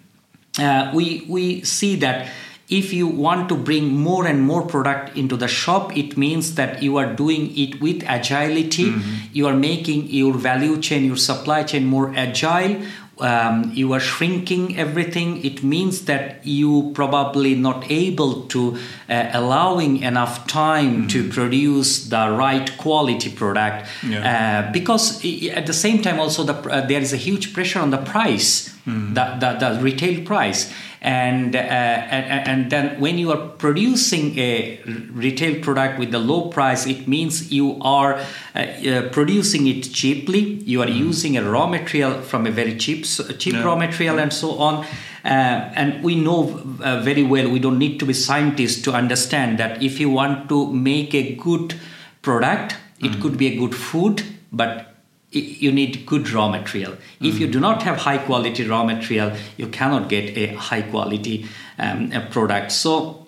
Uh, 0.59 0.91
we 0.93 1.25
we 1.29 1.61
see 1.63 1.95
that 1.97 2.27
if 2.71 2.93
you 2.93 3.05
want 3.05 3.49
to 3.49 3.55
bring 3.55 3.93
more 3.93 4.25
and 4.25 4.41
more 4.41 4.65
product 4.65 5.15
into 5.17 5.35
the 5.35 5.47
shop 5.47 5.95
it 5.95 6.17
means 6.17 6.55
that 6.55 6.81
you 6.81 6.97
are 6.97 7.13
doing 7.13 7.55
it 7.55 7.79
with 7.81 8.03
agility 8.07 8.85
mm-hmm. 8.85 9.27
you 9.33 9.45
are 9.45 9.55
making 9.55 10.07
your 10.07 10.33
value 10.33 10.79
chain 10.81 11.03
your 11.03 11.17
supply 11.17 11.61
chain 11.63 11.85
more 11.85 12.13
agile 12.15 12.81
um, 13.19 13.71
you 13.73 13.93
are 13.93 13.99
shrinking 13.99 14.77
everything 14.77 15.43
it 15.45 15.63
means 15.63 16.05
that 16.05 16.45
you 16.45 16.91
probably 16.95 17.55
not 17.55 17.89
able 17.91 18.43
to 18.47 18.77
uh, 19.09 19.29
allowing 19.33 19.97
enough 19.97 20.47
time 20.47 20.91
mm-hmm. 20.91 21.07
to 21.07 21.29
produce 21.29 22.07
the 22.07 22.29
right 22.31 22.77
quality 22.77 23.31
product 23.31 23.87
yeah. 24.03 24.63
uh, 24.67 24.71
because 24.71 25.23
at 25.49 25.67
the 25.67 25.73
same 25.73 26.01
time 26.01 26.19
also 26.19 26.43
the, 26.43 26.55
uh, 26.69 26.85
there 26.87 27.01
is 27.01 27.13
a 27.13 27.17
huge 27.17 27.53
pressure 27.53 27.79
on 27.79 27.91
the 27.91 27.97
price 27.97 28.69
mm-hmm. 28.85 29.13
the, 29.13 29.37
the, 29.39 29.59
the 29.59 29.81
retail 29.81 30.25
price 30.25 30.73
and, 31.01 31.55
uh, 31.55 31.59
and, 31.59 32.47
and 32.47 32.71
then 32.71 32.99
when 32.99 33.17
you 33.17 33.31
are 33.31 33.47
producing 33.47 34.37
a 34.37 34.79
retail 35.13 35.59
product 35.63 35.97
with 35.97 36.11
the 36.11 36.19
low 36.19 36.49
price 36.49 36.85
it 36.85 37.07
means 37.07 37.51
you 37.51 37.79
are 37.81 38.23
uh, 38.55 38.59
uh, 38.59 39.09
producing 39.09 39.65
it 39.65 39.81
cheaply 39.81 40.39
you 40.39 40.79
are 40.79 40.87
mm. 40.87 40.95
using 40.95 41.37
a 41.37 41.43
raw 41.49 41.65
material 41.65 42.21
from 42.21 42.45
a 42.45 42.51
very 42.51 42.77
cheap 42.77 43.05
cheap 43.39 43.53
yeah. 43.53 43.63
raw 43.63 43.75
material 43.75 44.19
and 44.19 44.31
so 44.31 44.51
on 44.59 44.85
uh, 45.25 45.27
and 45.73 46.03
we 46.03 46.13
know 46.13 46.61
uh, 46.81 47.01
very 47.01 47.23
well 47.23 47.49
we 47.49 47.57
don't 47.57 47.79
need 47.79 47.99
to 47.99 48.05
be 48.05 48.13
scientists 48.13 48.81
to 48.83 48.91
understand 48.91 49.57
that 49.57 49.81
if 49.81 49.99
you 49.99 50.09
want 50.09 50.47
to 50.49 50.71
make 50.71 51.15
a 51.15 51.35
good 51.35 51.73
product 52.21 52.75
it 52.99 53.11
mm. 53.11 53.21
could 53.21 53.39
be 53.39 53.47
a 53.47 53.57
good 53.57 53.73
food 53.73 54.23
but 54.51 54.90
you 55.31 55.71
need 55.71 56.05
good 56.05 56.29
raw 56.31 56.49
material. 56.49 56.91
Mm-hmm. 56.91 57.25
If 57.25 57.39
you 57.39 57.47
do 57.47 57.59
not 57.59 57.83
have 57.83 57.97
high 57.97 58.17
quality 58.17 58.67
raw 58.67 58.83
material, 58.83 59.33
you 59.57 59.67
cannot 59.67 60.09
get 60.09 60.37
a 60.37 60.47
high 60.55 60.81
quality 60.81 61.47
um, 61.79 62.11
product. 62.31 62.71
So 62.71 63.27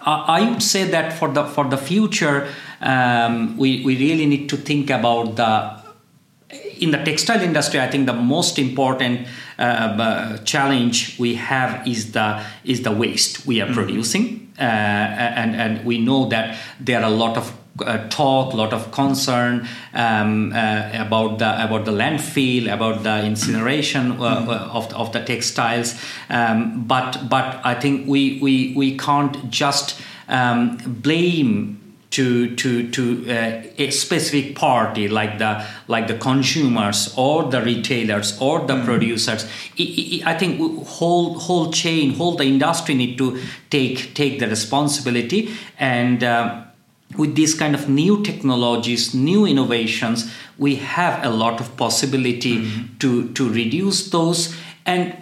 I 0.00 0.48
would 0.48 0.62
say 0.62 0.84
that 0.84 1.12
for 1.12 1.28
the 1.28 1.44
for 1.44 1.64
the 1.64 1.76
future, 1.76 2.48
um, 2.80 3.56
we 3.58 3.84
we 3.84 3.96
really 3.98 4.26
need 4.26 4.48
to 4.48 4.56
think 4.56 4.90
about 4.90 5.36
the 5.36 5.82
in 6.80 6.90
the 6.90 6.98
textile 6.98 7.42
industry. 7.42 7.80
I 7.80 7.90
think 7.90 8.06
the 8.06 8.14
most 8.14 8.58
important 8.58 9.28
uh, 9.58 9.62
uh 9.62 10.38
challenge 10.38 11.18
we 11.18 11.34
have 11.34 11.86
is 11.86 12.12
the 12.12 12.42
is 12.64 12.82
the 12.82 12.92
waste 12.92 13.46
we 13.46 13.60
are 13.60 13.66
mm-hmm. 13.66 13.74
producing, 13.74 14.52
uh, 14.58 14.62
and 14.62 15.54
and 15.54 15.84
we 15.84 15.98
know 15.98 16.28
that 16.28 16.56
there 16.80 17.00
are 17.00 17.04
a 17.12 17.14
lot 17.14 17.36
of 17.36 17.52
uh, 17.80 18.08
talk, 18.08 18.52
a 18.52 18.56
lot 18.56 18.72
of 18.72 18.90
concern 18.92 19.66
um, 19.94 20.52
uh, 20.52 20.90
about 20.94 21.38
the 21.38 21.64
about 21.64 21.84
the 21.84 21.92
landfill, 21.92 22.72
about 22.72 23.02
the 23.02 23.24
incineration 23.24 24.12
uh, 24.12 24.14
mm-hmm. 24.14 24.76
of, 24.76 24.88
the, 24.88 24.96
of 24.96 25.12
the 25.12 25.24
textiles. 25.24 26.00
Um, 26.28 26.84
but 26.84 27.28
but 27.28 27.60
I 27.64 27.74
think 27.74 28.06
we 28.06 28.38
we 28.42 28.74
we 28.76 28.96
can't 28.98 29.50
just 29.50 30.00
um, 30.28 30.76
blame 30.86 31.78
to 32.12 32.54
to 32.56 32.90
to 32.90 33.26
uh, 33.28 33.62
a 33.78 33.90
specific 33.90 34.54
party 34.54 35.08
like 35.08 35.38
the 35.38 35.66
like 35.88 36.08
the 36.08 36.18
consumers 36.18 37.12
or 37.16 37.44
the 37.50 37.62
retailers 37.62 38.38
or 38.38 38.60
the 38.66 38.74
mm. 38.74 38.84
producers 38.84 39.44
it, 39.78 39.84
it, 39.84 40.26
i 40.26 40.36
think 40.36 40.60
whole 40.86 41.38
whole 41.38 41.72
chain 41.72 42.12
whole 42.14 42.36
the 42.36 42.44
industry 42.44 42.94
need 42.94 43.16
to 43.16 43.40
take 43.70 44.12
take 44.12 44.38
the 44.40 44.46
responsibility 44.46 45.54
and 45.78 46.22
uh, 46.22 46.62
with 47.16 47.34
these 47.34 47.54
kind 47.54 47.74
of 47.74 47.88
new 47.88 48.22
technologies 48.22 49.14
new 49.14 49.46
innovations 49.46 50.30
we 50.58 50.76
have 50.76 51.24
a 51.24 51.28
lot 51.28 51.60
of 51.60 51.76
possibility 51.76 52.58
mm-hmm. 52.58 52.98
to 52.98 53.32
to 53.32 53.48
reduce 53.48 54.10
those 54.10 54.54
and 54.86 55.16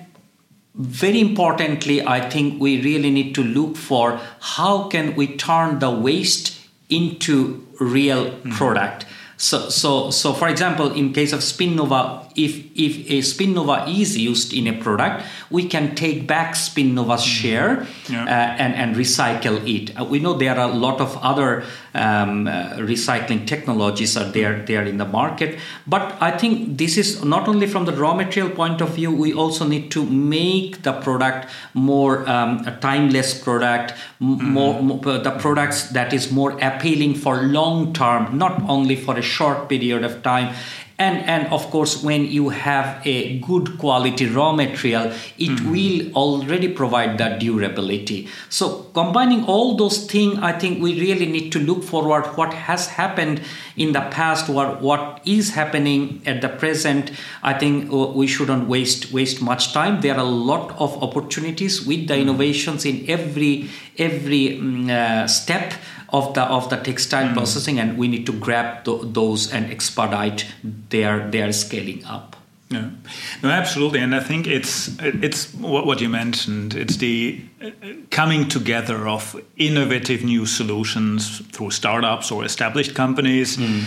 very 0.75 1.21
importantly 1.21 2.05
i 2.07 2.21
think 2.31 2.61
we 2.61 2.81
really 2.83 3.11
need 3.11 3.35
to 3.35 3.43
look 3.43 3.77
for 3.77 4.21
how 4.41 4.89
can 4.89 5.15
we 5.17 5.27
turn 5.37 5.79
the 5.79 5.91
waste 5.91 6.59
into 6.89 7.67
real 7.81 8.27
mm-hmm. 8.27 8.51
product 8.51 9.07
so 9.37 9.69
so 9.69 10.11
so 10.11 10.33
for 10.33 10.49
example 10.49 10.93
in 10.93 11.13
case 11.13 11.33
of 11.33 11.41
spinnova 11.41 12.30
if 12.45 12.65
if 12.75 12.95
a 13.11 13.19
spinnova 13.21 13.77
is 13.89 14.17
used 14.17 14.53
in 14.53 14.67
a 14.67 14.73
product 14.73 15.25
we 15.51 15.67
can 15.67 15.95
take 15.95 16.27
back 16.27 16.55
spinnova's 16.55 17.23
mm-hmm. 17.23 17.41
share 17.41 17.87
yeah. 18.09 18.25
uh, 18.25 18.63
and 18.63 18.75
and 18.75 18.97
recycle 18.97 19.57
it 19.69 19.99
uh, 19.99 20.05
we 20.05 20.19
know 20.19 20.35
there 20.35 20.57
are 20.59 20.71
a 20.71 20.73
lot 20.73 21.01
of 21.01 21.17
other 21.19 21.65
um, 21.95 22.47
uh, 22.47 22.75
recycling 22.79 23.47
technologies 23.47 24.17
are 24.17 24.31
there 24.31 24.65
there 24.67 24.85
in 24.85 24.97
the 24.97 25.05
market 25.05 25.59
but 25.87 26.17
i 26.21 26.31
think 26.31 26.79
this 26.79 26.97
is 26.97 27.25
not 27.25 27.49
only 27.49 27.67
from 27.67 27.85
the 27.85 27.93
raw 27.93 28.15
material 28.15 28.51
point 28.55 28.81
of 28.81 28.91
view 28.95 29.11
we 29.11 29.33
also 29.33 29.67
need 29.67 29.91
to 29.91 30.05
make 30.07 30.83
the 30.83 30.93
product 30.93 31.49
more 31.75 32.29
um, 32.29 32.59
a 32.67 32.77
timeless 32.81 33.39
product 33.43 33.95
mm-hmm. 34.21 34.51
more, 34.51 34.83
more, 34.83 35.01
uh, 35.07 35.19
the 35.19 35.33
products 35.33 35.91
that 35.91 36.13
is 36.13 36.31
more 36.31 36.53
appealing 36.61 37.15
for 37.15 37.43
long 37.43 37.93
term 37.93 38.39
not 38.39 38.63
only 38.69 38.97
for 38.97 39.19
a 39.19 39.23
short 39.23 39.69
period 39.69 40.05
of 40.05 40.23
time 40.23 40.55
and 41.01 41.25
and 41.35 41.53
of 41.57 41.69
course 41.71 42.03
when 42.03 42.27
you 42.27 42.51
have 42.51 43.07
a 43.07 43.39
good 43.41 43.79
quality 43.79 44.27
raw 44.27 44.53
material 44.53 45.07
it 45.39 45.51
mm-hmm. 45.51 45.71
will 45.73 46.13
already 46.23 46.69
provide 46.81 47.17
that 47.17 47.41
durability 47.41 48.29
so 48.51 48.69
combining 48.99 49.43
all 49.47 49.77
those 49.77 49.99
things 50.13 50.39
i 50.51 50.53
think 50.53 50.83
we 50.83 50.93
really 51.01 51.27
need 51.27 51.51
to 51.51 51.59
look 51.59 51.83
forward 51.83 52.27
what 52.41 52.53
has 52.53 52.87
happened 53.01 53.41
in 53.77 53.93
the 53.93 54.03
past 54.19 54.49
what 54.49 54.83
what 54.83 55.21
is 55.25 55.55
happening 55.55 56.21
at 56.27 56.43
the 56.43 56.49
present 56.65 57.13
i 57.43 57.55
think 57.55 57.91
uh, 57.93 58.07
we 58.21 58.27
shouldn't 58.27 58.69
waste 58.69 59.11
waste 59.11 59.41
much 59.41 59.73
time 59.73 60.01
there 60.03 60.15
are 60.15 60.27
a 60.27 60.35
lot 60.53 60.79
of 60.79 61.03
opportunities 61.03 61.87
with 61.87 62.07
the 62.09 62.15
mm-hmm. 62.15 62.29
innovations 62.29 62.85
in 62.85 63.05
every 63.09 63.71
every 63.99 64.59
um, 64.59 64.91
uh, 64.91 65.27
step 65.27 65.73
of 66.13 66.35
the 66.35 66.43
of 66.43 66.69
the 66.71 66.77
textile 66.77 67.29
mm. 67.29 67.35
processing, 67.35 67.79
and 67.79 67.99
we 67.99 68.09
need 68.09 68.27
to 68.27 68.33
grab 68.33 68.85
th- 68.85 69.03
those 69.05 69.53
and 69.53 69.71
expedite 69.71 70.47
their 70.91 71.31
their 71.31 71.53
scaling 71.53 72.05
up. 72.05 72.37
Yeah, 72.69 72.91
no, 73.43 73.51
absolutely, 73.51 73.99
and 73.99 74.15
I 74.15 74.21
think 74.21 74.47
it's 74.47 74.97
it's 75.01 75.53
what, 75.55 75.87
what 75.87 76.01
you 76.01 76.09
mentioned. 76.09 76.75
It's 76.75 76.97
the 76.97 77.41
uh, 77.63 77.71
coming 78.11 78.49
together 78.49 79.09
of 79.09 79.41
innovative 79.57 80.25
new 80.25 80.47
solutions 80.47 81.41
through 81.53 81.71
startups 81.71 82.31
or 82.31 82.45
established 82.45 82.95
companies. 82.95 83.57
Mm 83.57 83.85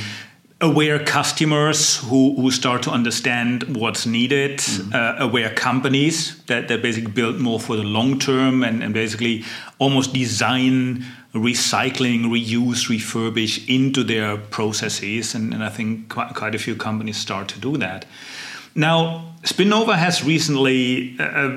aware 0.63 0.97
customers 1.03 1.97
who, 1.97 2.35
who 2.35 2.49
start 2.49 2.81
to 2.83 2.89
understand 2.89 3.75
what's 3.75 4.05
needed, 4.05 4.59
mm-hmm. 4.59 4.93
uh, 4.93 5.25
aware 5.25 5.53
companies 5.53 6.41
that, 6.45 6.69
that 6.69 6.81
basically 6.81 7.11
build 7.11 7.39
more 7.39 7.59
for 7.59 7.75
the 7.75 7.83
long 7.83 8.17
term 8.17 8.63
and, 8.63 8.81
and 8.81 8.93
basically 8.93 9.43
almost 9.77 10.13
design 10.13 11.05
recycling, 11.33 12.25
reuse, 12.25 12.89
refurbish 12.89 13.67
into 13.67 14.03
their 14.03 14.37
processes. 14.37 15.33
And, 15.33 15.53
and 15.53 15.63
I 15.63 15.69
think 15.69 16.09
quite, 16.09 16.35
quite, 16.35 16.55
a 16.55 16.59
few 16.59 16.75
companies 16.75 17.17
start 17.17 17.47
to 17.49 17.59
do 17.59 17.77
that. 17.77 18.05
Now, 18.75 19.33
Spinnova 19.43 19.95
has 19.95 20.23
recently 20.23 21.15
uh, 21.19 21.23
uh 21.23 21.49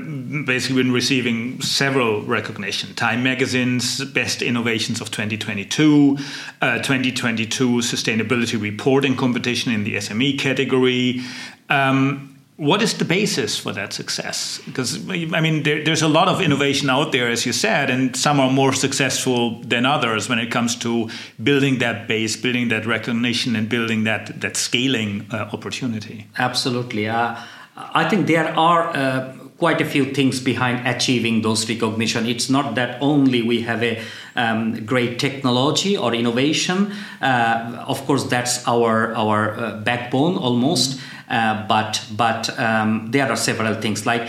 basically 0.45 0.83
been 0.83 0.93
receiving 0.93 1.61
several 1.63 2.23
recognition. 2.23 2.95
Time 2.95 3.23
Magazine's 3.23 4.05
Best 4.05 4.43
Innovations 4.43 5.01
of 5.01 5.11
2022, 5.11 6.19
uh, 6.61 6.79
2022 6.79 7.79
Sustainability 7.79 8.61
Reporting 8.61 9.17
Competition 9.17 9.73
in 9.73 9.85
the 9.85 9.97
SME 9.97 10.39
category. 10.39 11.23
Um, 11.71 12.36
what 12.57 12.81
is 12.81 12.95
the 12.95 13.05
basis 13.05 13.59
for 13.59 13.73
that 13.73 13.93
success? 13.93 14.61
Because 14.65 15.09
I 15.11 15.41
mean, 15.41 15.63
there, 15.63 15.85
there's 15.85 16.03
a 16.03 16.09
lot 16.09 16.29
of 16.29 16.41
innovation 16.41 16.89
out 16.89 17.13
there, 17.13 17.29
as 17.29 17.45
you 17.45 17.53
said, 17.53 17.91
and 17.91 18.17
some 18.17 18.41
are 18.41 18.51
more 18.51 18.73
successful 18.73 19.61
than 19.61 19.85
others 19.85 20.29
when 20.29 20.39
it 20.39 20.51
comes 20.51 20.75
to 20.77 21.11
building 21.43 21.79
that 21.79 22.09
base, 22.09 22.35
building 22.35 22.69
that 22.69 22.87
recognition, 22.87 23.57
and 23.57 23.69
building 23.69 24.05
that 24.05 24.41
that 24.41 24.57
scaling 24.57 25.27
uh, 25.31 25.51
opportunity. 25.53 26.27
Absolutely, 26.39 27.09
uh, 27.09 27.37
I 27.77 28.09
think 28.09 28.27
there 28.27 28.49
are. 28.57 28.89
Uh, 28.89 29.33
quite 29.59 29.81
a 29.81 29.87
few 29.87 30.05
things 30.13 30.39
behind 30.39 30.87
achieving 30.87 31.41
those 31.41 31.67
recognition 31.67 32.27
it's 32.27 32.51
not 32.51 32.75
that 32.75 33.01
only 33.01 33.41
we 33.41 33.63
have 33.63 33.83
a 33.83 33.99
um, 34.35 34.85
great 34.85 35.19
technology 35.19 35.97
or 35.97 36.15
innovation 36.15 36.93
uh, 37.23 37.83
of 37.89 38.05
course 38.05 38.25
that's 38.25 38.63
our 38.69 39.15
our 39.15 39.59
uh, 39.59 39.81
backbone 39.81 40.37
almost 40.37 40.99
mm-hmm 40.99 41.16
uh, 41.29 41.67
but 41.67 42.05
but 42.17 42.59
um, 42.59 43.11
there 43.11 43.31
are 43.31 43.37
several 43.37 43.75
things 43.75 44.07
like 44.07 44.29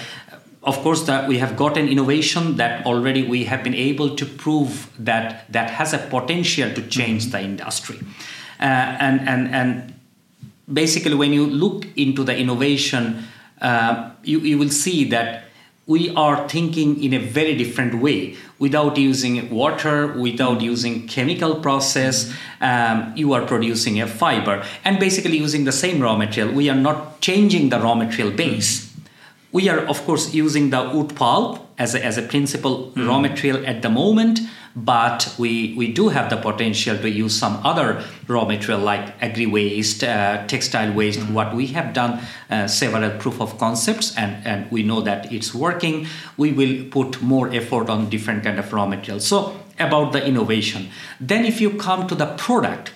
of 0.64 0.78
course 0.80 1.06
that 1.06 1.28
we 1.28 1.38
have 1.38 1.56
got 1.56 1.78
an 1.78 1.88
innovation 1.88 2.58
that 2.58 2.86
already 2.86 3.24
we 3.28 3.46
have 3.46 3.64
been 3.64 3.74
able 3.74 4.16
to 4.16 4.26
prove 4.26 4.90
that 5.00 5.52
that 5.52 5.70
has 5.70 5.94
a 5.94 5.98
potential 5.98 6.74
to 6.74 6.82
change 6.88 7.24
mm-hmm. 7.24 7.32
the 7.32 7.42
industry 7.42 8.00
uh, 8.60 8.64
and 8.64 9.22
and 9.28 9.54
and 9.54 9.94
basically 10.72 11.16
when 11.16 11.34
you 11.34 11.46
look 11.46 11.86
into 11.96 12.24
the 12.24 12.38
innovation 12.38 13.24
uh, 13.62 14.12
you, 14.24 14.40
you 14.40 14.58
will 14.58 14.70
see 14.70 15.04
that 15.06 15.47
we 15.88 16.14
are 16.16 16.48
thinking 16.50 17.02
in 17.02 17.14
a 17.14 17.18
very 17.18 17.56
different 17.56 17.96
way 17.96 18.36
without 18.60 18.98
using 18.98 19.50
water 19.50 20.14
without 20.14 20.62
using 20.62 21.08
chemical 21.08 21.56
process. 21.56 22.34
Um, 22.60 23.14
you 23.16 23.34
are 23.34 23.46
producing 23.46 24.02
a 24.02 24.08
fiber 24.08 24.66
and 24.84 25.00
basically 25.00 25.38
using 25.38 25.64
the 25.64 25.72
same 25.72 26.02
raw 26.02 26.18
material. 26.18 26.54
We 26.54 26.70
are 26.70 26.76
not 26.76 27.22
changing 27.22 27.70
the 27.70 27.80
raw 27.80 27.96
material 27.96 28.36
base. 28.36 28.94
We 29.54 29.70
are 29.70 29.80
of 29.80 30.04
course 30.04 30.34
using 30.34 30.72
the 30.72 30.92
wood 30.94 31.16
pulp 31.16 31.66
as 31.78 31.96
a, 31.96 32.04
as 32.04 32.18
a 32.18 32.22
principal 32.22 32.92
mm. 32.92 33.08
raw 33.08 33.20
material 33.20 33.66
at 33.66 33.82
the 33.82 33.90
moment, 33.90 34.42
but 34.76 35.34
we, 35.38 35.74
we 35.76 35.92
do 35.92 36.10
have 36.10 36.30
the 36.30 36.38
potential 36.38 36.98
to 36.98 37.10
use 37.10 37.36
some 37.36 37.60
other 37.64 38.04
raw 38.28 38.46
material 38.46 38.80
like 38.80 39.14
agri 39.22 39.46
waste, 39.46 40.04
uh, 40.04 40.46
textile 40.48 40.94
waste. 40.94 41.20
Mm. 41.20 41.34
What 41.34 41.56
we 41.56 41.68
have 41.68 41.94
done 41.94 42.22
uh, 42.50 42.68
several 42.68 43.10
proof 43.20 43.42
of 43.42 43.58
concepts, 43.58 44.16
and, 44.18 44.46
and 44.46 44.72
we 44.72 44.84
know 44.84 45.02
that 45.02 45.32
it's 45.32 45.54
working. 45.54 46.08
We 46.38 46.52
will 46.52 46.86
put 46.90 47.22
more 47.22 47.50
effort 47.54 47.90
on 47.90 48.10
different 48.10 48.44
kind 48.44 48.60
of 48.60 48.72
raw 48.72 48.86
materials. 48.86 49.26
So 49.26 49.56
about 49.80 50.12
the 50.12 50.26
innovation. 50.26 50.90
Then 51.20 51.46
if 51.46 51.62
you 51.62 51.72
come 51.72 52.08
to 52.08 52.16
the 52.16 52.28
product, 52.38 52.94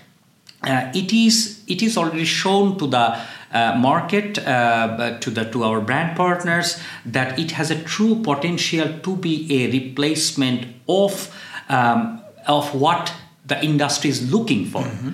uh, 0.63 0.91
it 0.93 1.11
is 1.11 1.63
it 1.67 1.81
is 1.81 1.97
already 1.97 2.25
shown 2.25 2.77
to 2.77 2.87
the 2.87 3.19
uh, 3.51 3.75
market 3.77 4.37
uh, 4.47 5.17
to 5.19 5.31
the 5.31 5.45
to 5.45 5.63
our 5.63 5.81
brand 5.81 6.15
partners 6.15 6.79
that 7.05 7.37
it 7.39 7.51
has 7.51 7.71
a 7.71 7.83
true 7.83 8.21
potential 8.21 8.99
to 8.99 9.15
be 9.15 9.63
a 9.63 9.71
replacement 9.71 10.67
of 10.87 11.35
um, 11.71 12.21
of 12.47 12.73
what 12.75 13.13
the 13.45 13.63
industry 13.63 14.09
is 14.09 14.31
looking 14.31 14.65
for. 14.65 14.83
Mm-hmm. 14.83 15.09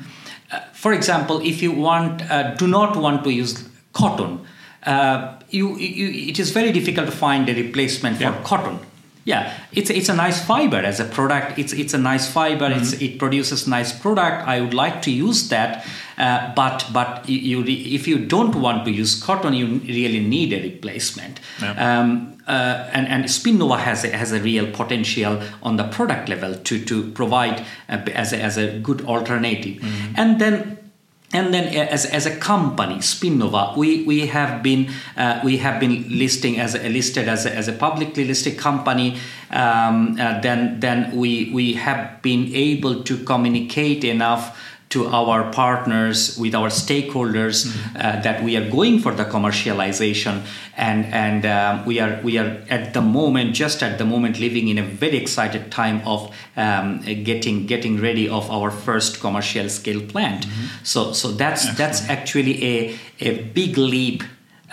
Uh, 0.52 0.60
for 0.74 0.94
example, 0.94 1.40
if 1.42 1.62
you 1.62 1.72
want 1.72 2.22
uh, 2.30 2.56
do 2.56 2.68
not 2.68 2.96
want 2.96 3.24
to 3.24 3.32
use 3.32 3.68
cotton, 3.94 4.46
uh, 4.84 5.40
you, 5.50 5.78
you, 5.78 6.30
it 6.30 6.40
is 6.40 6.52
very 6.52 6.72
difficult 6.72 7.06
to 7.06 7.12
find 7.12 7.50
a 7.50 7.54
replacement 7.54 8.20
yeah. 8.20 8.32
for 8.32 8.44
cotton 8.44 8.80
yeah 9.28 9.54
it's 9.74 9.90
it's 9.90 10.08
a 10.08 10.16
nice 10.16 10.40
fiber 10.44 10.78
as 10.78 11.02
a 11.02 11.06
product 11.06 11.60
it's 11.60 11.74
it's 11.74 11.94
a 11.94 11.98
nice 11.98 12.32
fiber 12.32 12.70
mm-hmm. 12.70 12.82
it's 12.82 12.94
it 12.94 13.20
produces 13.20 13.68
nice 13.68 13.92
product 13.92 14.48
i 14.48 14.62
would 14.62 14.74
like 14.74 15.02
to 15.02 15.12
use 15.12 15.50
that 15.50 15.86
uh, 16.18 16.54
but 16.56 16.86
but 16.94 17.28
you, 17.30 17.64
if 17.66 18.08
you 18.08 18.18
don't 18.18 18.56
want 18.56 18.86
to 18.86 18.92
use 18.92 19.22
cotton 19.22 19.54
you 19.54 19.68
really 19.98 20.22
need 20.22 20.54
a 20.54 20.62
replacement 20.62 21.42
yeah. 21.62 22.00
um, 22.00 22.34
uh, 22.48 22.90
and, 22.94 23.06
and 23.10 23.26
Spinnova 23.26 23.78
has 23.78 24.06
a, 24.06 24.10
has 24.16 24.32
a 24.32 24.40
real 24.40 24.72
potential 24.72 25.42
on 25.62 25.76
the 25.76 25.84
product 25.90 26.30
level 26.30 26.56
to, 26.56 26.84
to 26.86 27.12
provide 27.12 27.66
as, 27.90 28.32
a, 28.32 28.42
as 28.42 28.58
a 28.58 28.80
good 28.80 29.02
alternative. 29.06 29.82
Mm-hmm. 29.82 30.14
And 30.16 30.40
then 30.40 30.87
and 31.34 31.54
then 31.54 31.68
as, 31.76 32.06
as 32.06 32.26
a 32.26 32.36
company 32.38 32.96
spinnova 32.96 33.76
we, 33.76 34.04
we 34.04 34.28
have 34.28 34.64
been 34.64 34.90
uh, 35.18 35.42
we 35.44 35.58
have 35.58 35.80
been 35.80 36.08
listing 36.10 36.60
as 36.60 36.74
a, 36.74 36.90
listed 36.90 37.28
as 37.28 37.46
a, 37.46 37.54
as 37.54 37.68
a 37.68 37.74
publicly 37.74 38.24
listed 38.24 38.58
company 38.58 39.18
um, 39.52 40.18
uh, 40.20 40.40
then 40.40 40.80
then 40.80 41.16
we 41.16 41.52
we 41.54 41.74
have 41.74 42.22
been 42.22 42.54
able 42.56 43.04
to 43.04 43.18
communicate 43.26 44.04
enough 44.04 44.58
to 44.89 45.08
our 45.08 45.51
partners 45.51 46.38
with 46.38 46.56
our 46.56 46.70
stakeholders 46.70 47.65
mm-hmm. 47.65 47.98
uh, 47.98 48.22
that 48.22 48.41
we 48.44 48.56
are 48.56 48.70
going 48.70 49.00
for 49.00 49.13
the 49.13 49.25
commercialization 49.25 50.46
and 50.77 51.06
and 51.06 51.46
um, 51.46 51.86
we 51.86 52.00
are 52.00 52.22
we 52.24 52.38
are 52.38 52.63
at 52.70 52.94
the 52.94 53.01
moment 53.01 53.53
just 53.53 53.84
at 53.84 53.98
the 53.98 54.06
moment 54.06 54.39
living 54.39 54.70
in 54.70 54.77
a 54.77 54.84
very 54.84 55.17
excited 55.17 55.72
time 55.72 56.01
of 56.08 56.34
um, 56.56 57.01
getting 57.24 57.65
getting 57.65 58.00
ready 58.00 58.29
of 58.29 58.50
our 58.50 58.72
first 58.72 59.20
commercial 59.20 59.67
scale 59.67 60.01
plant 60.01 60.46
mm-hmm. 60.48 60.84
so 60.84 61.12
so 61.12 61.32
that's 61.32 61.65
Excellent. 61.65 61.77
that's 61.77 62.10
actually 62.10 62.63
a 62.63 63.00
a 63.20 63.44
big 63.44 63.77
leap 63.77 64.24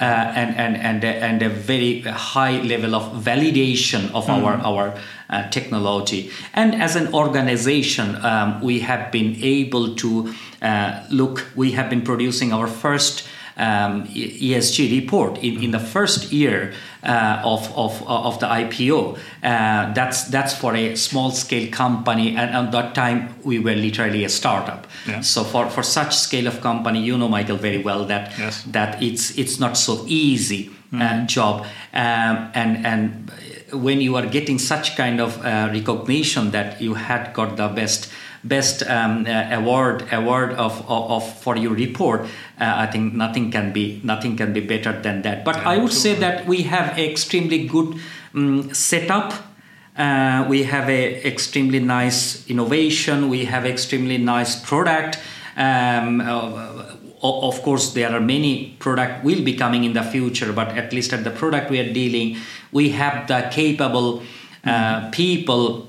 uh, 0.01 0.05
and 0.05 0.57
and 0.57 0.77
and 0.77 1.05
a, 1.05 1.09
and 1.23 1.43
a 1.43 1.49
very 1.49 2.01
high 2.01 2.61
level 2.63 2.95
of 2.95 3.25
validation 3.25 4.11
of 4.13 4.27
mm. 4.27 4.43
our 4.43 4.55
our 4.55 4.99
uh, 5.31 5.49
technology. 5.51 6.31
And 6.53 6.75
as 6.75 6.97
an 6.97 7.15
organization, 7.15 8.17
um, 8.25 8.61
we 8.61 8.81
have 8.81 9.13
been 9.13 9.37
able 9.43 9.95
to 9.97 10.35
uh, 10.63 11.05
look. 11.11 11.47
We 11.55 11.73
have 11.73 11.91
been 11.91 12.03
producing 12.03 12.53
our 12.53 12.67
first 12.67 13.29
um, 13.57 14.07
ESG 14.09 15.03
report 15.03 15.39
in, 15.39 15.63
in 15.63 15.71
the 15.71 15.79
first 15.79 16.33
year 16.33 16.73
uh, 17.03 17.40
of, 17.45 17.71
of, 17.77 18.03
of 18.09 18.40
the 18.40 18.47
IPO. 18.47 19.19
Uh, 19.43 19.93
that's, 19.93 20.25
that's 20.25 20.55
for 20.55 20.75
a 20.75 20.97
small 20.97 21.31
scale 21.31 21.71
company, 21.71 22.37
and 22.37 22.51
at 22.51 22.73
that 22.73 22.95
time 22.95 23.35
we 23.45 23.59
were 23.59 23.75
literally 23.75 24.25
a 24.25 24.29
startup. 24.29 24.87
Yeah. 25.07 25.21
So 25.21 25.45
for, 25.45 25.69
for 25.71 25.83
such 25.83 26.17
scale 26.17 26.47
of 26.47 26.61
company, 26.61 27.03
you 27.03 27.17
know, 27.19 27.29
Michael, 27.29 27.57
very 27.57 27.83
well 27.83 28.05
that 28.07 28.37
yes. 28.38 28.62
that 28.64 29.03
it's 29.03 29.37
it's 29.38 29.61
not 29.61 29.77
so 29.77 30.05
easy 30.07 30.71
uh, 30.93 30.97
mm-hmm. 30.97 31.27
job, 31.27 31.67
um, 31.93 32.51
and 32.55 32.87
and 32.87 33.31
when 33.73 34.01
you 34.01 34.17
are 34.17 34.27
getting 34.27 34.59
such 34.59 34.97
kind 34.97 35.21
of 35.21 35.38
uh, 35.45 35.69
recognition 35.73 36.51
that 36.53 36.81
you 36.81 36.95
had 36.95 37.33
got 37.35 37.57
the 37.57 37.69
best 37.69 38.11
best 38.44 38.83
um, 38.83 39.26
uh, 39.26 39.48
award 39.50 40.04
award 40.12 40.52
of, 40.52 40.80
of, 40.88 41.11
of, 41.11 41.38
for 41.38 41.57
your 41.57 41.72
report 41.72 42.20
uh, 42.61 42.74
i 42.76 42.87
think 42.87 43.14
nothing 43.14 43.50
can 43.50 43.72
be 43.72 44.00
nothing 44.04 44.37
can 44.37 44.52
be 44.52 44.61
better 44.61 44.92
than 45.00 45.22
that. 45.22 45.44
But 45.44 45.57
yeah, 45.57 45.70
i 45.70 45.78
would 45.78 45.92
say 45.92 46.14
that 46.14 46.46
we 46.46 46.62
have 46.62 46.98
extremely 46.98 47.66
good 47.66 47.98
um, 48.35 48.72
setup. 48.74 49.33
Uh, 49.96 50.44
we 50.48 50.64
have 50.64 50.88
a 50.88 51.24
extremely 51.24 51.78
nice 51.78 52.48
innovation. 52.48 53.28
We 53.28 53.44
have 53.44 53.64
extremely 53.64 54.18
nice 54.18 54.57
product. 54.57 55.18
Um, 55.57 56.20
uh, 56.20 56.96
of 57.22 57.62
course 57.62 57.94
there 57.94 58.11
are 58.11 58.20
many 58.20 58.76
product 58.78 59.24
will 59.24 59.42
be 59.42 59.54
coming 59.57 59.85
in 59.85 59.94
the 59.94 60.02
future 60.02 60.52
but 60.52 60.68
at 60.76 60.92
least 60.92 61.12
at 61.12 61.24
the 61.24 61.30
product 61.30 61.70
we 61.70 61.78
are 61.78 61.90
dealing 61.90 62.37
we 62.70 62.90
have 62.90 63.26
the 63.28 63.48
capable 63.50 64.22
uh, 64.64 65.09
people 65.11 65.88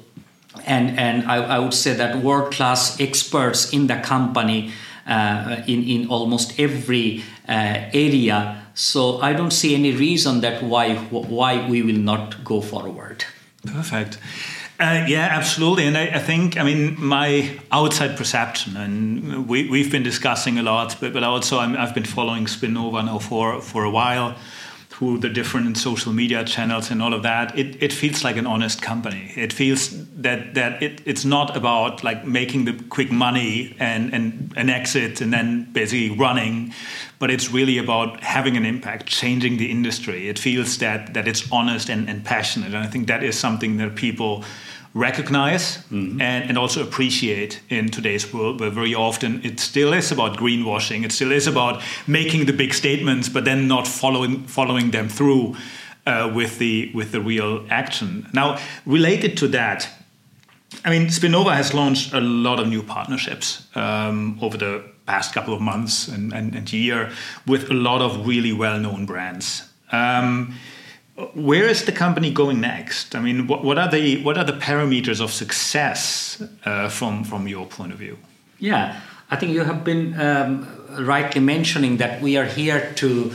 and 0.65 0.97
and 0.97 1.25
I, 1.25 1.37
I 1.55 1.59
would 1.59 1.73
say 1.73 1.93
that 1.93 2.23
world 2.23 2.53
class 2.53 2.99
experts 2.99 3.71
in 3.73 3.87
the 3.87 3.97
company 3.97 4.71
uh, 5.07 5.61
in 5.67 5.83
in 5.83 6.07
almost 6.07 6.59
every 6.59 7.23
uh, 7.47 7.89
area. 7.93 8.61
So 8.73 9.21
I 9.21 9.33
don't 9.33 9.53
see 9.53 9.73
any 9.73 9.91
reason 9.91 10.41
that 10.41 10.63
why 10.63 10.95
why 10.95 11.69
we 11.69 11.81
will 11.81 12.01
not 12.01 12.43
go 12.43 12.61
forward. 12.61 13.25
Perfect. 13.65 14.17
Uh, 14.77 15.05
yeah, 15.07 15.29
absolutely. 15.31 15.87
And 15.87 15.97
I, 15.97 16.07
I, 16.07 16.19
think, 16.19 16.57
I 16.57 16.63
mean, 16.63 16.97
my 16.99 17.57
outside 17.71 18.17
perception, 18.17 18.75
and 18.75 19.47
we, 19.47 19.69
we've 19.69 19.89
been 19.89 20.03
discussing 20.03 20.57
a 20.57 20.63
lot, 20.63 20.97
but, 20.99 21.13
but 21.13 21.23
also 21.23 21.59
i 21.59 21.67
have 21.67 21.93
been 21.93 22.03
following 22.03 22.43
Spinnova 22.45 23.05
now 23.05 23.17
for, 23.17 23.61
for 23.61 23.85
a 23.85 23.89
while 23.89 24.35
through 24.97 25.17
the 25.17 25.27
different 25.27 25.77
social 25.77 26.13
media 26.13 26.45
channels 26.45 26.89
and 26.89 27.01
all 27.01 27.13
of 27.13 27.21
that, 27.23 27.57
it, 27.59 27.83
it 27.83 27.91
feels 27.91 28.23
like 28.23 28.37
an 28.37 28.47
honest 28.47 28.81
company. 28.81 29.33
It 29.35 29.51
feels 29.51 29.89
that 30.21 30.53
that 30.53 30.81
it, 30.81 31.01
it's 31.05 31.25
not 31.25 31.57
about 31.57 32.01
like 32.01 32.25
making 32.25 32.63
the 32.63 32.73
quick 32.89 33.11
money 33.11 33.75
and, 33.77 34.13
and 34.13 34.53
an 34.55 34.69
exit 34.69 35.19
and 35.19 35.33
then 35.33 35.67
basically 35.73 36.17
running, 36.17 36.73
but 37.19 37.29
it's 37.29 37.51
really 37.51 37.77
about 37.77 38.21
having 38.21 38.55
an 38.55 38.65
impact, 38.65 39.05
changing 39.05 39.57
the 39.57 39.69
industry. 39.69 40.29
It 40.29 40.39
feels 40.39 40.77
that 40.77 41.13
that 41.13 41.27
it's 41.27 41.51
honest 41.51 41.89
and, 41.89 42.09
and 42.09 42.23
passionate. 42.23 42.73
And 42.73 42.77
I 42.77 42.87
think 42.87 43.07
that 43.07 43.21
is 43.21 43.37
something 43.37 43.75
that 43.77 43.95
people 43.95 44.45
recognize 44.95 45.77
mm-hmm. 45.91 46.19
and, 46.21 46.49
and 46.49 46.57
also 46.57 46.81
appreciate 46.81 47.61
in 47.69 47.89
today's 47.89 48.33
world 48.33 48.61
where 48.61 48.69
very 48.71 48.95
often 48.95 49.43
it 49.43 49.59
still 49.59 49.93
is 49.93 50.09
about 50.09 50.37
greenwashing 50.37 51.03
it 51.03 51.11
still 51.11 51.33
is 51.33 51.47
about 51.47 51.83
making 52.07 52.45
the 52.45 52.53
big 52.53 52.73
statements 52.73 53.27
but 53.27 53.43
then 53.43 53.67
not 53.67 53.85
following 53.85 54.41
following 54.47 54.91
them 54.91 55.09
through 55.09 55.53
uh, 56.07 56.31
with 56.33 56.59
the 56.59 56.89
with 56.95 57.11
the 57.11 57.19
real 57.19 57.65
action 57.69 58.25
now 58.33 58.57
related 58.85 59.35
to 59.35 59.49
that 59.49 59.89
I 60.83 60.89
mean, 60.89 61.07
spinnova 61.07 61.55
has 61.55 61.73
launched 61.73 62.13
a 62.13 62.19
lot 62.19 62.59
of 62.59 62.67
new 62.67 62.83
partnerships 62.83 63.65
um, 63.75 64.37
over 64.41 64.57
the 64.57 64.83
past 65.05 65.33
couple 65.33 65.53
of 65.53 65.61
months 65.61 66.07
and, 66.07 66.33
and, 66.33 66.55
and 66.55 66.71
year 66.73 67.11
with 67.47 67.69
a 67.69 67.73
lot 67.73 68.01
of 68.01 68.27
really 68.27 68.51
well-known 68.51 69.05
brands. 69.05 69.63
Um, 69.91 70.55
where 71.33 71.63
is 71.63 71.85
the 71.85 71.91
company 71.91 72.31
going 72.31 72.59
next? 72.59 73.15
I 73.15 73.21
mean, 73.21 73.47
what, 73.47 73.63
what 73.63 73.77
are 73.77 73.89
the 73.89 74.21
what 74.23 74.37
are 74.37 74.43
the 74.43 74.53
parameters 74.53 75.21
of 75.21 75.31
success 75.31 76.41
uh, 76.65 76.89
from 76.89 77.23
from 77.23 77.47
your 77.47 77.65
point 77.65 77.93
of 77.93 77.99
view? 77.99 78.17
Yeah, 78.59 78.99
I 79.29 79.37
think 79.37 79.53
you 79.53 79.63
have 79.63 79.83
been 79.83 80.19
um, 80.19 80.67
rightly 80.99 81.41
mentioning 81.41 81.97
that 81.97 82.21
we 82.21 82.37
are 82.37 82.45
here 82.45 82.91
to 82.95 83.31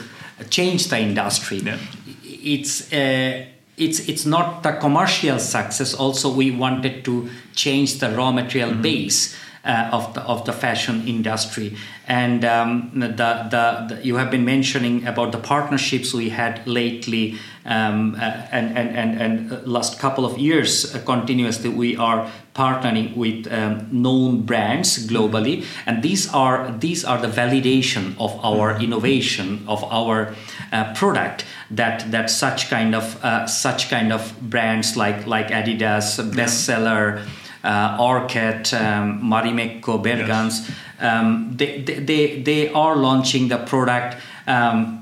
change 0.51 0.89
the 0.89 0.99
industry. 0.99 1.59
Yeah. 1.59 1.79
It's 2.25 2.93
uh, 2.93 3.47
it's 3.77 4.09
it's 4.09 4.27
not 4.27 4.63
the 4.63 4.73
commercial 4.73 5.39
success. 5.39 5.95
Also, 5.95 6.33
we 6.33 6.51
wanted 6.51 7.05
to 7.05 7.31
change 7.55 7.99
the 7.99 8.11
raw 8.11 8.31
material 8.31 8.73
mm-hmm. 8.73 8.83
base. 8.83 9.37
Uh, 9.63 9.91
of 9.93 10.15
the 10.15 10.23
of 10.23 10.47
the 10.47 10.55
fashion 10.55 11.07
industry. 11.07 11.77
And 12.09 12.47
um, 12.47 12.93
the, 12.95 13.09
the, 13.09 13.87
the, 13.91 14.01
you 14.03 14.17
have 14.17 14.31
been 14.31 14.47
mentioning 14.47 15.07
about 15.07 15.33
the 15.33 15.39
partnerships 15.39 16.15
we 16.15 16.31
had 16.31 16.67
lately, 16.67 17.37
um, 17.67 18.15
uh, 18.15 18.21
and, 18.51 18.79
and 18.79 18.97
and 18.97 19.21
and 19.21 19.67
last 19.67 19.99
couple 19.99 20.25
of 20.25 20.39
years 20.39 20.95
uh, 20.95 20.99
continuously 21.01 21.69
we 21.69 21.95
are 21.99 22.31
partnering 22.55 23.15
with 23.17 23.53
um, 23.53 23.87
known 23.93 24.47
brands 24.47 25.07
globally, 25.07 25.67
and 25.85 26.03
these 26.03 26.33
are 26.33 26.73
these 26.79 27.05
are 27.05 27.19
the 27.19 27.29
validation 27.29 28.15
of 28.19 28.43
our 28.43 28.81
innovation 28.81 29.63
of 29.69 29.85
our 29.93 30.35
uh, 30.73 30.95
product 30.95 31.45
that 31.71 32.11
that 32.11 32.31
such 32.31 32.71
kind 32.71 32.95
of 32.95 33.23
uh, 33.23 33.47
such 33.47 33.91
kind 33.91 34.11
of 34.11 34.41
brands 34.41 34.97
like 34.97 35.27
like 35.27 35.49
Adidas 35.49 36.19
bestseller 36.33 37.27
uh, 37.65 37.97
um, 38.01 39.23
Marimekko, 39.23 40.03
Bergans, 40.03 40.69
yes. 40.69 40.73
um, 41.01 41.53
they, 41.57 41.83
they, 41.83 42.41
they 42.43 42.73
are 42.73 42.97
launching 42.97 43.49
the 43.49 43.59
product. 43.59 44.17
Um, 44.47 45.01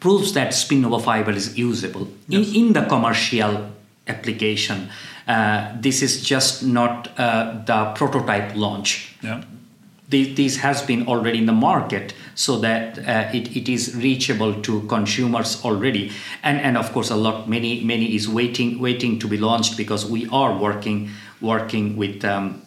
proves 0.00 0.32
that 0.32 0.48
Spinnova 0.48 1.02
fiber 1.02 1.30
is 1.30 1.56
usable 1.58 2.08
yes. 2.26 2.48
in, 2.48 2.54
in 2.54 2.72
the 2.72 2.84
commercial 2.86 3.70
application. 4.08 4.88
Uh, 5.28 5.72
this 5.78 6.02
is 6.02 6.24
just 6.24 6.64
not 6.64 7.08
uh, 7.18 7.62
the 7.64 7.92
prototype 7.94 8.56
launch. 8.56 9.14
Yeah. 9.22 9.44
This, 10.08 10.36
this, 10.36 10.56
has 10.56 10.82
been 10.82 11.06
already 11.06 11.38
in 11.38 11.46
the 11.46 11.52
market 11.52 12.14
so 12.34 12.58
that 12.58 12.98
uh, 12.98 13.30
it, 13.32 13.56
it 13.56 13.68
is 13.68 13.94
reachable 13.94 14.60
to 14.62 14.80
consumers 14.88 15.64
already 15.64 16.10
and 16.42 16.60
and 16.60 16.76
of 16.76 16.90
course 16.92 17.10
a 17.10 17.14
lot 17.14 17.48
many 17.48 17.84
many 17.84 18.16
is 18.16 18.28
waiting 18.28 18.80
waiting 18.80 19.20
to 19.20 19.28
be 19.28 19.36
launched 19.36 19.76
because 19.76 20.04
we 20.04 20.28
are 20.32 20.52
working 20.58 21.10
working 21.40 21.96
with 21.96 22.24
um, 22.24 22.62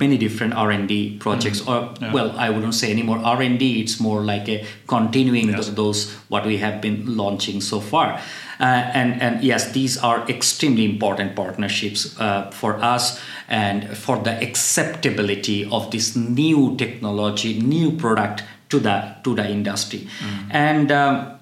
many 0.00 0.18
different 0.18 0.54
r&d 0.54 1.18
projects 1.20 1.60
mm. 1.60 1.68
or 1.68 1.94
yeah. 2.00 2.12
well 2.12 2.32
i 2.36 2.50
wouldn't 2.50 2.74
say 2.74 2.90
anymore 2.90 3.18
r&d 3.18 3.80
it's 3.80 4.00
more 4.00 4.22
like 4.22 4.48
a 4.48 4.64
continuing 4.86 5.48
yes. 5.48 5.68
those 5.70 6.12
what 6.28 6.44
we 6.44 6.56
have 6.56 6.80
been 6.80 7.16
launching 7.16 7.60
so 7.60 7.78
far 7.78 8.20
uh, 8.60 8.64
and 8.64 9.22
and 9.22 9.44
yes 9.44 9.70
these 9.72 9.96
are 9.98 10.28
extremely 10.28 10.84
important 10.84 11.36
partnerships 11.36 12.18
uh, 12.18 12.50
for 12.50 12.74
us 12.82 13.20
and 13.48 13.96
for 13.96 14.18
the 14.18 14.42
acceptability 14.42 15.64
of 15.70 15.90
this 15.92 16.16
new 16.16 16.74
technology 16.76 17.60
new 17.60 17.92
product 17.92 18.42
to 18.68 18.80
the 18.80 19.14
to 19.22 19.34
the 19.34 19.48
industry 19.48 20.00
mm. 20.00 20.46
and 20.50 20.90
um, 20.90 21.38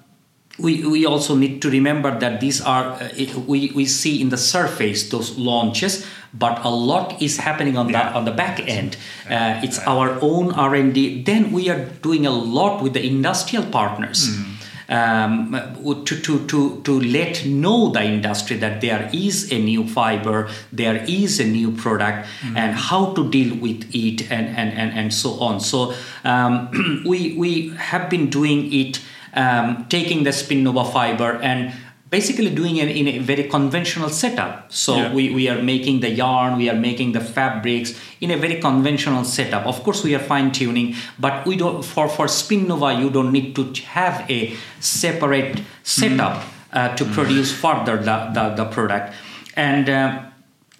we, 0.59 0.83
we 0.87 1.05
also 1.05 1.35
need 1.35 1.61
to 1.61 1.69
remember 1.69 2.17
that 2.19 2.41
these 2.41 2.61
are 2.61 2.93
uh, 2.93 3.09
we, 3.47 3.71
we 3.75 3.85
see 3.85 4.21
in 4.21 4.29
the 4.29 4.37
surface 4.37 5.09
those 5.09 5.37
launches 5.37 6.05
but 6.33 6.63
a 6.65 6.69
lot 6.69 7.21
is 7.21 7.37
happening 7.37 7.77
on 7.77 7.89
yeah. 7.89 8.09
the 8.09 8.17
on 8.17 8.25
the 8.25 8.31
back 8.31 8.59
end 8.67 8.97
uh, 9.29 9.59
it's 9.63 9.79
our 9.79 10.17
own 10.21 10.51
r&d 10.51 11.23
then 11.23 11.51
we 11.51 11.69
are 11.69 11.85
doing 12.01 12.25
a 12.25 12.31
lot 12.31 12.81
with 12.81 12.93
the 12.93 13.05
industrial 13.05 13.65
partners 13.65 14.29
mm. 14.29 14.53
Um, 14.89 15.51
to, 16.05 16.21
to, 16.21 16.47
to, 16.47 16.81
to 16.83 16.99
let 17.01 17.45
know 17.45 17.89
the 17.91 18.01
industry 18.01 18.55
that 18.55 18.79
there 18.79 19.09
is 19.11 19.51
a 19.51 19.59
new 19.59 19.85
fiber, 19.85 20.49
there 20.71 21.03
is 21.09 21.41
a 21.41 21.45
new 21.45 21.73
product, 21.73 22.25
mm 22.39 22.55
and 22.55 22.73
how 22.73 23.13
to 23.13 23.29
deal 23.29 23.53
with 23.57 23.83
it, 23.93 24.31
and, 24.31 24.47
and, 24.47 24.71
and, 24.71 24.97
and 24.97 25.13
so 25.13 25.41
on. 25.41 25.59
So 25.59 25.93
um, 26.23 27.03
we, 27.05 27.33
we 27.37 27.75
have 27.75 28.09
been 28.09 28.29
doing 28.29 28.71
it 28.71 29.01
um, 29.33 29.85
taking 29.89 30.23
the 30.23 30.31
Spinnova 30.31 30.91
fiber 30.91 31.33
and 31.41 31.73
basically 32.09 32.49
doing 32.49 32.77
it 32.77 32.89
in 32.89 33.07
a 33.07 33.19
very 33.19 33.43
conventional 33.43 34.09
setup. 34.09 34.71
So 34.71 34.95
yeah. 34.95 35.13
we, 35.13 35.33
we 35.33 35.49
are 35.49 35.61
making 35.61 35.99
the 35.99 36.09
yarn, 36.09 36.57
we 36.57 36.69
are 36.69 36.75
making 36.75 37.11
the 37.11 37.19
fabrics 37.19 37.99
in 38.21 38.31
a 38.31 38.37
very 38.37 38.59
conventional 38.61 39.23
setup. 39.23 39.65
Of 39.65 39.83
course, 39.83 40.03
we 40.03 40.15
are 40.15 40.19
fine 40.19 40.51
tuning, 40.51 40.95
but 41.19 41.45
we 41.45 41.57
don't 41.57 41.83
for 41.83 42.07
for 42.07 42.27
Spinnova 42.27 42.99
you 42.99 43.09
don't 43.09 43.31
need 43.31 43.55
to 43.55 43.73
have 43.85 44.29
a 44.29 44.55
separate 44.79 45.61
setup 45.83 46.37
mm. 46.37 46.49
uh, 46.73 46.95
to 46.95 47.05
mm. 47.05 47.13
produce 47.13 47.51
further 47.51 47.97
the, 47.97 48.31
the, 48.33 48.63
the 48.63 48.65
product. 48.65 49.13
And 49.55 49.89
uh, 49.89 50.26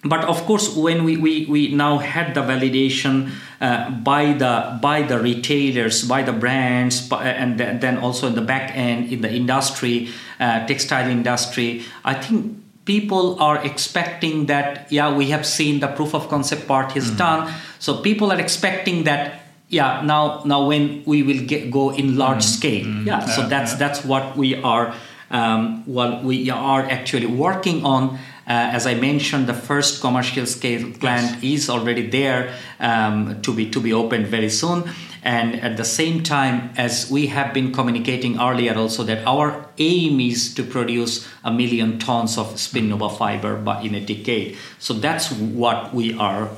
but 0.04 0.24
of 0.24 0.44
course 0.46 0.76
when 0.76 1.04
we, 1.04 1.16
we, 1.16 1.46
we 1.46 1.74
now 1.74 1.98
had 1.98 2.34
the 2.34 2.40
validation 2.40 3.32
uh, 3.60 3.90
by 3.90 4.32
the 4.32 4.78
by 4.80 5.02
the 5.02 5.18
retailers 5.18 6.06
by 6.06 6.22
the 6.22 6.32
brands 6.32 7.06
by, 7.08 7.24
and 7.24 7.58
then 7.58 7.98
also 7.98 8.28
in 8.28 8.34
the 8.34 8.40
back 8.40 8.70
end 8.76 9.12
in 9.12 9.20
the 9.22 9.32
industry 9.32 10.08
uh, 10.38 10.64
textile 10.66 11.10
industry 11.10 11.82
i 12.04 12.14
think 12.14 12.56
people 12.84 13.38
are 13.40 13.62
expecting 13.64 14.46
that 14.46 14.90
yeah 14.92 15.14
we 15.14 15.30
have 15.30 15.44
seen 15.44 15.80
the 15.80 15.88
proof 15.88 16.14
of 16.14 16.28
concept 16.28 16.68
part 16.68 16.96
is 16.96 17.10
mm. 17.10 17.18
done 17.18 17.52
so 17.80 18.00
people 18.00 18.30
are 18.30 18.40
expecting 18.40 19.02
that 19.02 19.42
yeah 19.68 20.00
now 20.02 20.42
now 20.44 20.64
when 20.64 21.02
we 21.04 21.24
will 21.24 21.44
get 21.44 21.70
go 21.70 21.90
in 21.90 22.16
large 22.16 22.44
mm. 22.44 22.56
scale 22.56 22.86
mm. 22.86 23.04
Yeah, 23.04 23.20
yeah, 23.20 23.26
so 23.34 23.48
that's 23.48 23.72
yeah. 23.72 23.78
that's 23.78 24.04
what 24.04 24.36
we 24.36 24.54
are 24.62 24.94
um, 25.30 25.84
what 25.84 26.24
we 26.24 26.48
are 26.50 26.82
actually 26.82 27.26
working 27.26 27.84
on 27.84 28.02
uh, 28.14 28.18
as 28.48 28.86
I 28.86 28.94
mentioned, 28.94 29.46
the 29.46 29.54
first 29.54 30.00
commercial 30.00 30.46
scale 30.46 30.90
plant 30.92 31.42
yes. 31.42 31.62
is 31.62 31.70
already 31.70 32.08
there 32.08 32.54
um, 32.80 33.40
to 33.42 33.52
be 33.52 33.70
to 33.70 33.80
be 33.80 33.92
opened 33.92 34.26
very 34.26 34.48
soon. 34.48 34.90
And 35.22 35.60
at 35.60 35.76
the 35.76 35.84
same 35.84 36.22
time, 36.22 36.70
as 36.76 37.10
we 37.10 37.26
have 37.26 37.52
been 37.52 37.72
communicating 37.72 38.40
earlier, 38.40 38.74
also 38.74 39.02
that 39.04 39.26
our 39.26 39.66
aim 39.76 40.20
is 40.20 40.54
to 40.54 40.62
produce 40.62 41.28
a 41.44 41.52
million 41.52 41.98
tons 41.98 42.38
of 42.38 42.54
Spinnova 42.54 43.16
fiber 43.18 43.56
by 43.56 43.82
in 43.82 43.94
a 43.94 44.00
decade. 44.00 44.56
So 44.78 44.94
that's 44.94 45.30
what 45.32 45.92
we 45.92 46.14
are 46.14 46.48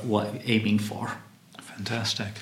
aiming 0.45 0.79
for. 0.79 1.11
Fantastic. 1.75 2.33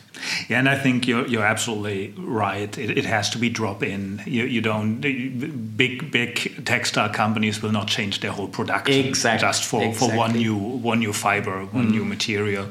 Yeah, 0.50 0.60
and 0.60 0.68
I 0.68 0.78
think 0.78 1.08
you're, 1.08 1.26
you're 1.28 1.46
absolutely 1.46 2.14
right. 2.18 2.78
It, 2.78 2.98
it 2.98 3.06
has 3.06 3.30
to 3.32 3.38
be 3.38 3.50
drop 3.50 3.84
in. 3.84 4.22
You, 4.26 4.44
you 4.44 4.62
don't 4.62 5.00
big 5.00 6.12
big 6.12 6.66
textile 6.66 7.10
companies 7.10 7.62
will 7.62 7.72
not 7.72 7.88
change 7.88 8.20
their 8.20 8.32
whole 8.32 8.48
production 8.48 9.06
exactly. 9.06 9.48
just 9.48 9.64
for, 9.64 9.82
exactly. 9.82 10.10
for 10.10 10.18
one 10.18 10.34
new 10.34 10.58
one 10.58 11.00
new 11.00 11.14
fiber, 11.14 11.66
one 11.66 11.88
mm. 11.88 11.92
new 11.92 12.06
material. 12.06 12.68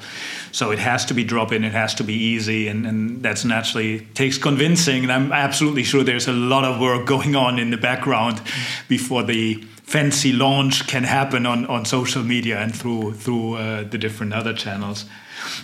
So 0.53 0.71
it 0.71 0.79
has 0.79 1.05
to 1.07 1.14
be 1.14 1.25
drop 1.25 1.53
in. 1.53 1.64
It 1.64 1.73
has 1.73 1.94
to 1.94 2.05
be 2.05 2.14
easy, 2.14 2.68
and, 2.68 2.87
and 2.87 3.23
that's 3.23 3.44
naturally 3.44 4.01
takes 4.14 4.37
convincing. 4.37 5.03
And 5.05 5.12
I'm 5.12 5.33
absolutely 5.33 5.85
sure 5.85 6.05
there's 6.05 6.29
a 6.29 6.33
lot 6.33 6.64
of 6.64 6.81
work 6.81 7.07
going 7.07 7.35
on 7.35 7.59
in 7.59 7.71
the 7.71 7.79
background 7.79 8.42
before 8.88 9.23
the 9.23 9.55
fancy 9.85 10.33
launch 10.33 10.87
can 10.87 11.05
happen 11.05 11.47
on, 11.47 11.64
on 11.66 11.87
social 11.87 12.23
media 12.23 12.59
and 12.59 12.75
through 12.75 13.14
through 13.14 13.55
uh, 13.55 13.85
the 13.85 13.97
different 13.97 14.35
other 14.35 14.53
channels. 14.53 15.07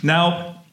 Now 0.02 0.63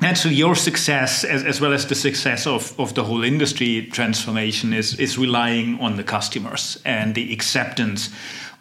and 0.00 0.18
so 0.18 0.28
your 0.28 0.54
success, 0.54 1.24
as, 1.24 1.42
as 1.42 1.60
well 1.60 1.72
as 1.72 1.86
the 1.86 1.94
success 1.94 2.46
of, 2.46 2.78
of 2.78 2.94
the 2.94 3.04
whole 3.04 3.24
industry 3.24 3.86
transformation, 3.86 4.74
is, 4.74 4.98
is 4.98 5.16
relying 5.16 5.80
on 5.80 5.96
the 5.96 6.04
customers 6.04 6.80
and 6.84 7.14
the 7.14 7.32
acceptance 7.32 8.10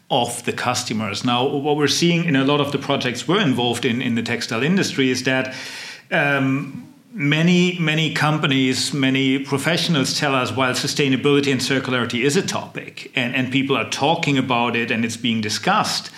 of 0.10 0.44
the 0.46 0.54
customers. 0.54 1.26
Now, 1.26 1.46
what 1.46 1.76
we're 1.76 1.88
seeing 1.88 2.26
in 2.26 2.36
a 2.36 2.46
lot 2.46 2.62
of 2.62 2.72
the 2.72 2.78
projects 2.78 3.28
we're 3.28 3.42
involved 3.42 3.86
in 3.86 4.02
in 4.02 4.16
the 4.16 4.22
textile 4.22 4.64
industry 4.64 5.10
is 5.10 5.24
that 5.24 5.54
um, 6.12 6.94
many 7.12 7.78
many 7.80 8.14
companies, 8.14 8.94
many 8.94 9.40
professionals 9.40 10.18
tell 10.18 10.36
us 10.36 10.52
while 10.52 10.74
sustainability 10.74 11.52
and 11.52 11.60
circularity 11.60 12.24
is 12.24 12.38
a 12.38 12.46
topic 12.46 13.12
and, 13.16 13.36
and 13.36 13.52
people 13.52 13.76
are 13.76 13.90
talking 13.90 14.38
about 14.38 14.76
it 14.76 14.92
and 14.92 15.04
it's 15.04 15.18
being 15.18 15.42
discussed 15.42 16.12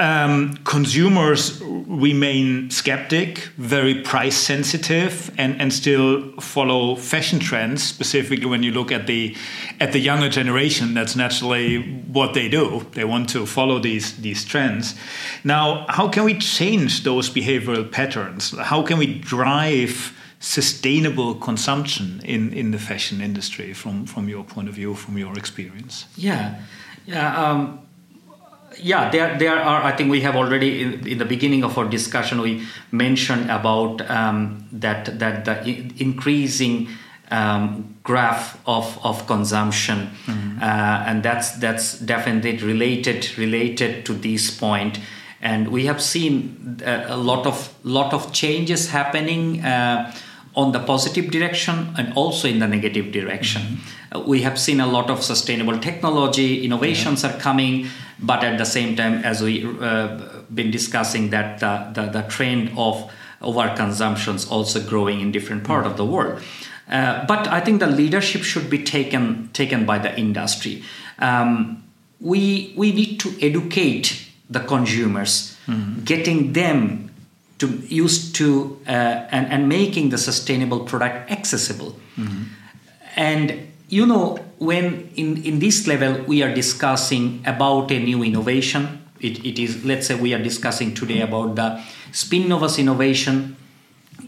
um, 0.00 0.56
consumers 0.64 1.60
remain 1.62 2.70
skeptic, 2.70 3.50
very 3.58 4.02
price 4.02 4.36
sensitive, 4.36 5.30
and, 5.36 5.60
and 5.60 5.72
still 5.72 6.32
follow 6.40 6.96
fashion 6.96 7.38
trends. 7.38 7.82
Specifically, 7.82 8.46
when 8.46 8.62
you 8.62 8.72
look 8.72 8.90
at 8.90 9.06
the 9.06 9.36
at 9.78 9.92
the 9.92 9.98
younger 10.00 10.28
generation, 10.28 10.94
that's 10.94 11.14
naturally 11.14 11.82
what 12.12 12.32
they 12.34 12.48
do. 12.48 12.86
They 12.92 13.04
want 13.04 13.28
to 13.30 13.46
follow 13.46 13.78
these 13.78 14.16
these 14.16 14.44
trends. 14.44 14.94
Now, 15.44 15.84
how 15.88 16.08
can 16.08 16.24
we 16.24 16.38
change 16.38 17.04
those 17.04 17.28
behavioral 17.30 17.90
patterns? 17.90 18.56
How 18.58 18.82
can 18.82 18.98
we 18.98 19.18
drive 19.18 20.16
sustainable 20.40 21.34
consumption 21.34 22.22
in, 22.24 22.52
in 22.54 22.70
the 22.70 22.78
fashion 22.78 23.20
industry 23.20 23.74
from, 23.74 24.06
from 24.06 24.26
your 24.26 24.42
point 24.42 24.68
of 24.68 24.74
view, 24.74 24.94
from 24.94 25.18
your 25.18 25.36
experience? 25.36 26.06
Yeah, 26.16 26.62
yeah. 27.06 27.36
Um, 27.36 27.80
yeah, 28.82 29.10
there, 29.10 29.38
there 29.38 29.58
are. 29.58 29.82
I 29.82 29.92
think 29.92 30.10
we 30.10 30.20
have 30.22 30.36
already 30.36 30.82
in, 30.82 31.06
in 31.06 31.18
the 31.18 31.24
beginning 31.24 31.64
of 31.64 31.76
our 31.78 31.88
discussion 31.88 32.40
we 32.40 32.66
mentioned 32.90 33.50
about 33.50 34.08
um, 34.10 34.68
that 34.72 35.18
that 35.18 35.44
the 35.44 35.92
increasing 35.98 36.88
um, 37.30 37.96
graph 38.02 38.60
of, 38.66 38.98
of 39.04 39.26
consumption, 39.26 40.10
mm-hmm. 40.26 40.58
uh, 40.58 41.04
and 41.06 41.22
that's 41.22 41.52
that's 41.52 41.98
definitely 41.98 42.56
related 42.58 43.38
related 43.38 44.04
to 44.06 44.14
this 44.14 44.50
point. 44.50 44.98
And 45.42 45.68
we 45.68 45.86
have 45.86 46.02
seen 46.02 46.80
a, 46.84 47.12
uh, 47.12 47.16
a 47.16 47.16
lot 47.16 47.46
of 47.46 47.72
lot 47.84 48.12
of 48.12 48.32
changes 48.32 48.90
happening. 48.90 49.64
Uh, 49.64 50.12
on 50.60 50.72
the 50.72 50.82
positive 50.92 51.26
direction 51.30 51.76
and 51.98 52.12
also 52.14 52.46
in 52.46 52.58
the 52.58 52.66
negative 52.76 53.12
direction. 53.12 53.62
Mm-hmm. 53.62 54.16
Uh, 54.16 54.20
we 54.32 54.42
have 54.42 54.58
seen 54.58 54.80
a 54.80 54.86
lot 54.86 55.08
of 55.10 55.22
sustainable 55.22 55.78
technology, 55.78 56.64
innovations 56.64 57.22
yeah. 57.22 57.30
are 57.30 57.40
coming, 57.40 57.86
but 58.18 58.44
at 58.44 58.58
the 58.58 58.64
same 58.64 58.94
time, 58.96 59.14
as 59.24 59.42
we 59.42 59.54
uh, 59.80 60.08
been 60.52 60.70
discussing, 60.70 61.30
that 61.30 61.60
the, 61.60 61.74
the, 61.94 62.04
the 62.10 62.22
trend 62.28 62.70
of 62.76 63.10
overconsumption 63.40 64.34
is 64.34 64.46
also 64.48 64.78
growing 64.92 65.20
in 65.20 65.32
different 65.32 65.64
part 65.64 65.84
mm-hmm. 65.84 65.92
of 65.92 65.96
the 65.96 66.04
world. 66.04 66.42
Uh, 66.90 67.24
but 67.26 67.48
I 67.48 67.60
think 67.60 67.80
the 67.80 67.86
leadership 67.86 68.42
should 68.42 68.68
be 68.68 68.82
taken 68.82 69.48
taken 69.52 69.86
by 69.86 69.98
the 69.98 70.12
industry. 70.18 70.82
Um, 71.20 71.84
we 72.20 72.74
we 72.76 72.92
need 72.92 73.20
to 73.20 73.28
educate 73.40 74.26
the 74.50 74.60
consumers, 74.60 75.56
mm-hmm. 75.66 76.02
getting 76.04 76.52
them 76.52 77.09
to 77.60 77.68
used 77.86 78.34
to 78.36 78.80
uh, 78.86 78.90
and, 79.30 79.46
and 79.52 79.68
making 79.68 80.08
the 80.10 80.18
sustainable 80.18 80.80
product 80.80 81.30
accessible. 81.30 81.94
Mm-hmm. 82.16 82.42
and 83.16 83.66
you 83.88 84.04
know 84.04 84.38
when 84.58 85.10
in, 85.16 85.42
in 85.42 85.58
this 85.58 85.86
level 85.86 86.22
we 86.24 86.42
are 86.42 86.54
discussing 86.54 87.42
about 87.46 87.90
a 87.90 87.98
new 87.98 88.22
innovation. 88.22 89.02
It, 89.20 89.44
it 89.44 89.58
is 89.58 89.84
let's 89.84 90.06
say 90.06 90.14
we 90.14 90.32
are 90.34 90.42
discussing 90.42 90.94
today 90.94 91.20
about 91.20 91.56
the 91.56 91.82
spinnova's 92.12 92.78
innovation. 92.78 93.56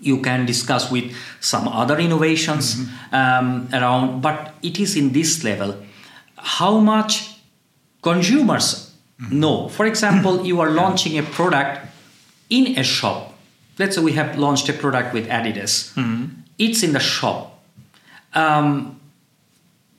You 0.00 0.20
can 0.20 0.46
discuss 0.46 0.90
with 0.90 1.14
some 1.40 1.68
other 1.68 1.98
innovations 1.98 2.74
mm-hmm. 2.74 3.14
um, 3.14 3.68
around 3.72 4.20
but 4.20 4.54
it 4.62 4.78
is 4.78 4.96
in 4.96 5.12
this 5.12 5.44
level. 5.44 5.76
How 6.36 6.78
much 6.78 7.38
consumers 8.02 8.94
know? 9.30 9.68
For 9.68 9.86
example, 9.86 10.44
you 10.44 10.60
are 10.60 10.70
launching 10.70 11.18
a 11.18 11.22
product 11.22 11.91
in 12.52 12.78
a 12.78 12.84
shop. 12.84 13.32
Let's 13.78 13.96
say 13.96 14.02
we 14.02 14.12
have 14.12 14.38
launched 14.38 14.68
a 14.68 14.74
product 14.74 15.14
with 15.14 15.26
Adidas. 15.28 15.92
Hmm. 15.94 16.26
It's 16.58 16.82
in 16.82 16.92
the 16.92 17.00
shop. 17.00 17.58
Um, 18.34 19.00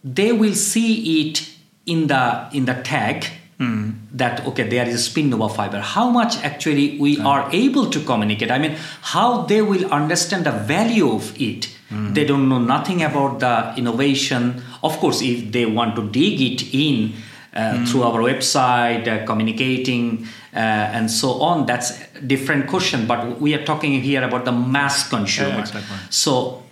they 0.04 0.32
will 0.32 0.54
see 0.54 1.22
it 1.22 1.50
in 1.86 2.08
the 2.08 2.48
in 2.54 2.66
the 2.66 2.76
tag 2.76 3.26
hmm. 3.58 3.92
that 4.14 4.46
okay 4.48 4.68
there 4.68 4.88
is 4.88 4.96
a 4.96 5.12
Spinnova 5.12 5.54
fiber. 5.54 5.82
How 5.82 6.10
much 6.10 6.38
actually 6.44 7.00
we 7.00 7.20
are 7.20 7.50
able 7.52 7.90
to 7.90 8.00
communicate? 8.00 8.52
I 8.52 8.60
mean, 8.60 8.78
how 9.02 9.44
they 9.44 9.62
will 9.62 9.92
understand 9.92 10.46
the 10.46 10.52
value 10.52 11.12
of 11.12 11.34
it. 11.42 11.66
Hmm. 11.90 12.14
They 12.14 12.26
don't 12.26 12.48
know 12.48 12.60
nothing 12.60 13.04
about 13.04 13.40
the 13.40 13.74
innovation. 13.76 14.62
Of 14.84 14.98
course, 14.98 15.22
if 15.22 15.52
they 15.52 15.66
want 15.66 15.96
to 15.96 16.10
dig 16.10 16.42
it 16.42 16.74
in 16.74 17.14
uh, 17.56 17.86
through 17.86 18.04
our 18.04 18.20
website, 18.22 19.08
uh, 19.08 19.26
communicating, 19.26 20.26
uh, 20.56 20.58
and 20.58 21.10
so 21.10 21.42
on, 21.42 21.66
that's 21.66 21.92
a 22.16 22.22
different 22.22 22.68
question. 22.68 23.06
But 23.08 23.40
we 23.40 23.54
are 23.54 23.64
talking 23.64 24.02
here 24.02 24.24
about 24.24 24.46
the 24.46 24.52
mass 24.52 25.08
consumer. 25.10 25.50
Yeah, 25.50 25.60
exactly. 25.60 25.98
So, 26.10 26.64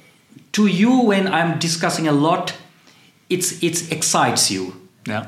to 0.54 0.68
you, 0.68 1.02
when 1.02 1.28
I'm 1.28 1.60
discussing 1.60 2.08
a 2.08 2.12
lot, 2.12 2.54
it's 3.30 3.62
it 3.64 3.92
excites 3.92 4.52
you 4.52 4.74
Yeah. 5.08 5.26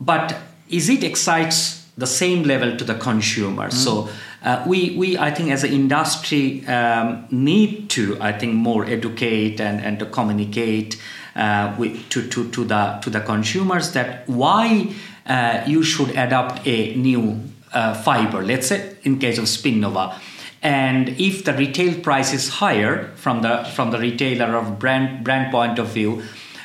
but 0.00 0.36
is 0.68 0.88
it 0.88 1.02
excites 1.02 1.86
the 1.96 2.06
same 2.06 2.42
level 2.44 2.76
to 2.76 2.84
the 2.84 2.94
consumer 2.94 3.70
so 3.70 4.08
uh, 4.44 4.62
we, 4.66 4.94
we 4.96 5.18
i 5.18 5.30
think 5.30 5.50
as 5.50 5.64
an 5.64 5.72
industry 5.72 6.64
um, 6.66 7.26
need 7.30 7.88
to 7.90 8.16
i 8.20 8.32
think 8.32 8.54
more 8.54 8.84
educate 8.84 9.60
and, 9.60 9.80
and 9.80 9.98
to 9.98 10.06
communicate 10.06 11.00
uh, 11.38 11.74
with, 11.78 12.08
to, 12.10 12.28
to, 12.28 12.50
to 12.50 12.64
the 12.64 12.98
to 13.02 13.10
the 13.10 13.20
consumers 13.20 13.92
that 13.92 14.28
why 14.28 14.92
uh, 15.26 15.62
you 15.66 15.82
should 15.82 16.10
adopt 16.10 16.66
a 16.66 16.94
new 16.96 17.40
uh, 17.72 17.94
fiber 17.94 18.42
let's 18.42 18.66
say 18.66 18.96
in 19.04 19.18
case 19.18 19.38
of 19.38 19.44
spinnova. 19.44 20.14
And 20.60 21.10
if 21.20 21.44
the 21.44 21.52
retail 21.52 22.00
price 22.00 22.32
is 22.32 22.48
higher 22.48 23.12
from 23.14 23.42
the 23.42 23.64
from 23.74 23.92
the 23.92 23.98
retailer 23.98 24.56
of 24.56 24.78
brand 24.78 25.22
brand 25.22 25.52
point 25.52 25.78
of 25.78 25.88
view 25.88 26.22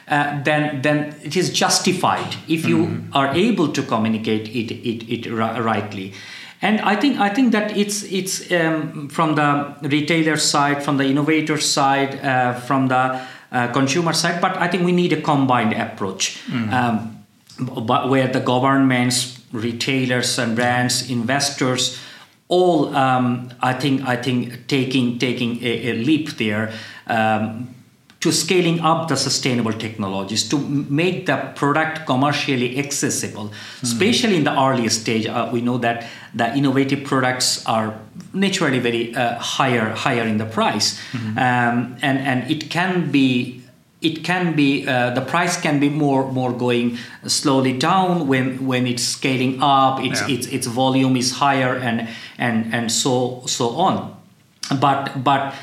uh, 0.07 0.41
then 0.43 0.81
then 0.81 1.15
it 1.23 1.37
is 1.37 1.51
justified 1.51 2.35
if 2.47 2.65
you 2.65 3.03
are 3.13 3.27
able 3.33 3.69
to 3.69 3.83
communicate 3.83 4.49
it 4.49 4.71
it, 4.71 5.07
it 5.07 5.25
ri- 5.27 5.61
rightly. 5.61 6.13
And 6.61 6.79
I 6.79 6.95
think 6.95 7.19
I 7.19 7.29
think 7.29 7.51
that 7.51 7.75
it's 7.77 8.03
it's 8.03 8.51
um, 8.51 9.09
from 9.09 9.35
the 9.35 9.75
retailer 9.81 10.37
side, 10.37 10.81
from 10.81 10.97
the 10.97 11.05
innovator 11.05 11.57
side, 11.57 12.23
uh, 12.23 12.53
from 12.53 12.87
the 12.87 13.21
uh, 13.53 13.71
consumer 13.71 14.13
side. 14.13 14.41
But 14.41 14.57
I 14.57 14.67
think 14.67 14.83
we 14.83 14.91
need 14.91 15.13
a 15.13 15.21
combined 15.21 15.73
approach, 15.73 16.39
um, 16.73 17.25
but 17.85 18.09
where 18.09 18.27
the 18.27 18.39
governments, 18.39 19.39
retailers, 19.51 20.39
and 20.39 20.55
brands, 20.55 21.09
investors, 21.09 21.99
all 22.47 22.93
um, 22.95 23.49
I 23.61 23.73
think 23.73 24.01
I 24.07 24.15
think 24.15 24.67
taking 24.67 25.19
taking 25.19 25.63
a, 25.63 25.89
a 25.89 25.93
leap 25.93 26.37
there. 26.37 26.73
Um, 27.07 27.72
to 28.23 28.31
scaling 28.31 28.79
up 28.79 29.09
the 29.09 29.17
sustainable 29.17 29.73
technologies 29.73 30.47
to 30.47 30.57
make 31.01 31.25
the 31.25 31.35
product 31.55 32.05
commercially 32.05 32.79
accessible. 32.79 33.51
Especially 33.81 34.37
in 34.37 34.45
the 34.45 34.55
early 34.57 34.87
stage 34.87 35.25
uh, 35.27 35.49
we 35.51 35.59
know 35.59 35.77
that 35.77 36.07
the 36.33 36.47
innovative 36.55 37.03
products 37.03 37.65
are 37.65 37.93
naturally 38.33 38.79
very 38.79 39.13
uh, 39.13 39.37
higher 39.39 39.89
higher 39.89 40.23
in 40.23 40.37
the 40.37 40.45
price. 40.45 40.87
Um, 41.13 41.97
and 42.01 42.17
and 42.29 42.49
it 42.49 42.69
can 42.69 43.11
be 43.11 43.59
it 44.01 44.23
can 44.23 44.55
be 44.55 44.87
uh, 44.87 45.11
the 45.19 45.21
price 45.21 45.59
can 45.59 45.79
be 45.79 45.89
more 45.89 46.31
more 46.31 46.53
going 46.53 46.97
slowly 47.27 47.73
down 47.77 48.27
when 48.31 48.65
when 48.65 48.87
it's 48.87 49.03
scaling 49.03 49.59
up 49.61 49.99
its 49.99 50.21
Yeah. 50.21 50.35
its 50.35 50.47
its 50.47 50.67
volume 50.67 51.19
is 51.19 51.31
higher 51.43 51.75
and 51.75 52.07
and 52.37 52.73
and 52.73 52.87
so 52.91 53.43
so 53.47 53.75
on. 53.75 54.15
But 54.79 55.23
but 55.23 55.53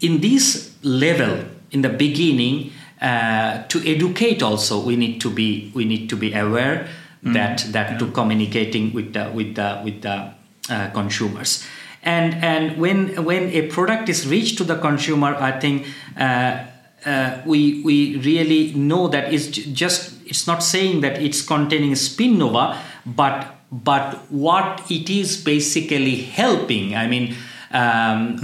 in 0.00 0.20
this 0.20 0.76
level 0.82 1.48
in 1.70 1.82
the 1.82 1.88
beginning 1.88 2.72
uh, 3.00 3.62
to 3.68 3.80
educate 3.86 4.42
also 4.42 4.80
we 4.80 4.96
need 4.96 5.20
to 5.20 5.30
be 5.30 5.70
we 5.74 5.84
need 5.84 6.08
to 6.08 6.16
be 6.16 6.32
aware 6.32 6.88
that 7.22 7.64
that 7.72 7.98
to 7.98 8.10
communicating 8.12 8.92
with 8.92 9.12
the 9.12 9.30
with 9.34 9.54
the 9.54 9.80
with 9.84 10.02
the 10.02 10.32
uh, 10.70 10.90
consumers. 10.90 11.64
And 12.02 12.34
and 12.42 12.78
when 12.78 13.24
when 13.24 13.50
a 13.50 13.68
product 13.68 14.08
is 14.08 14.26
reached 14.26 14.56
to 14.58 14.64
the 14.64 14.78
consumer 14.78 15.34
i 15.36 15.52
think 15.52 15.86
uh, 16.16 16.64
uh, 17.04 17.42
we 17.44 17.82
we 17.82 18.16
really 18.18 18.72
know 18.72 19.08
that 19.08 19.32
it's 19.32 19.48
just 19.48 20.16
it's 20.24 20.46
not 20.46 20.62
saying 20.62 21.02
that 21.02 21.20
it's 21.20 21.42
containing 21.42 21.92
spinnova 21.92 22.78
but 23.04 23.60
but 23.70 24.16
what 24.30 24.90
it 24.90 25.08
is 25.08 25.36
basically 25.36 26.16
helping. 26.16 26.96
I 26.96 27.06
mean 27.06 27.36
um, 27.70 28.36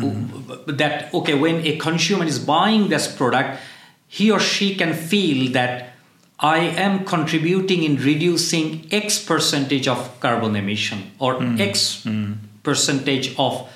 that 0.67 1.13
okay 1.13 1.35
when 1.35 1.65
a 1.67 1.77
consumer 1.77 2.25
is 2.25 2.39
buying 2.39 2.89
this 2.89 3.13
product 3.13 3.61
he 4.09 4.31
or 4.31 4.39
she 4.39 4.75
can 4.75 4.95
feel 4.95 5.51
that 5.53 5.91
i 6.39 6.59
am 6.59 7.05
contributing 7.05 7.83
in 7.83 7.97
reducing 7.97 8.87
x 8.93 9.19
percentage 9.25 9.89
of 9.89 10.21
carbon 10.21 10.55
emission 10.55 11.11
or 11.19 11.43
x 11.59 12.07
percentage 12.63 13.35
of 13.39 13.69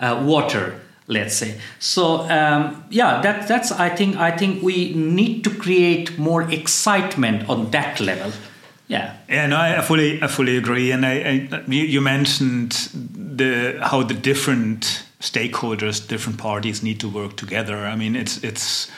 uh, 0.00 0.22
water 0.26 0.80
let's 1.08 1.34
say. 1.34 1.58
So 1.78 2.28
um, 2.28 2.84
yeah 2.90 3.22
that, 3.22 3.48
that's 3.48 3.72
i 3.72 3.88
think 3.88 4.16
i 4.16 4.30
think 4.30 4.62
we 4.62 4.92
need 4.94 5.42
to 5.44 5.50
create 5.50 6.18
more 6.18 6.42
excitement 6.42 7.48
on 7.48 7.70
that 7.70 7.98
level. 8.00 8.30
Yeah. 8.88 9.16
Yeah, 9.28 9.46
no, 9.46 9.56
I 9.56 9.78
I 9.78 9.82
fully, 9.82 10.22
I 10.22 10.26
fully 10.28 10.56
agree. 10.56 10.92
And 10.92 11.04
I, 11.04 11.48
I 11.52 11.62
you, 11.68 11.84
you 11.84 12.00
mentioned 12.00 12.88
the 13.38 13.78
how 13.82 14.02
the 14.02 14.14
different 14.14 15.04
stakeholders, 15.20 16.06
different 16.06 16.38
parties 16.38 16.82
need 16.82 17.00
to 17.00 17.08
work 17.08 17.36
together. 17.36 17.76
I 17.86 17.96
mean, 17.96 18.16
it's 18.16 18.42
it's. 18.44 18.90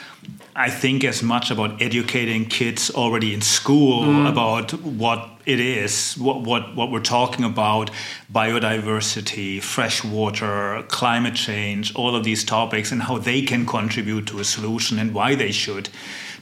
I 0.55 0.69
think 0.69 1.03
as 1.03 1.23
much 1.23 1.49
about 1.49 1.81
educating 1.81 2.45
kids 2.45 2.91
already 2.91 3.33
in 3.33 3.41
school 3.41 4.03
mm. 4.03 4.29
about 4.29 4.73
what 4.83 5.29
it 5.45 5.59
is, 5.59 6.15
what 6.17 6.41
what 6.41 6.75
what 6.75 6.91
we're 6.91 6.99
talking 6.99 7.45
about, 7.45 7.89
biodiversity, 8.31 9.61
fresh 9.61 10.03
water, 10.03 10.83
climate 10.89 11.35
change, 11.35 11.95
all 11.95 12.15
of 12.15 12.23
these 12.23 12.43
topics, 12.43 12.91
and 12.91 13.01
how 13.03 13.17
they 13.17 13.41
can 13.41 13.65
contribute 13.65 14.27
to 14.27 14.39
a 14.39 14.43
solution 14.43 14.99
and 14.99 15.13
why 15.13 15.35
they 15.35 15.51
should 15.51 15.89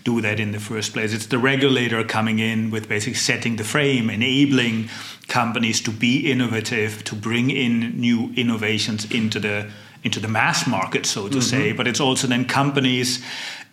do 0.03 0.21
that 0.21 0.39
in 0.39 0.51
the 0.51 0.59
first 0.59 0.93
place. 0.93 1.13
It's 1.13 1.27
the 1.27 1.37
regulator 1.37 2.03
coming 2.03 2.39
in 2.39 2.71
with 2.71 2.87
basically 2.87 3.15
setting 3.15 3.57
the 3.57 3.63
frame, 3.63 4.09
enabling 4.09 4.89
companies 5.27 5.81
to 5.81 5.91
be 5.91 6.31
innovative, 6.31 7.03
to 7.05 7.15
bring 7.15 7.49
in 7.51 7.99
new 7.99 8.31
innovations 8.35 9.09
into 9.11 9.39
the 9.39 9.69
into 10.03 10.19
the 10.19 10.27
mass 10.27 10.65
market, 10.65 11.05
so 11.05 11.27
to 11.27 11.41
say. 11.41 11.73
But 11.73 11.87
it's 11.87 11.99
also 11.99 12.27
then 12.27 12.45
companies, 12.45 13.23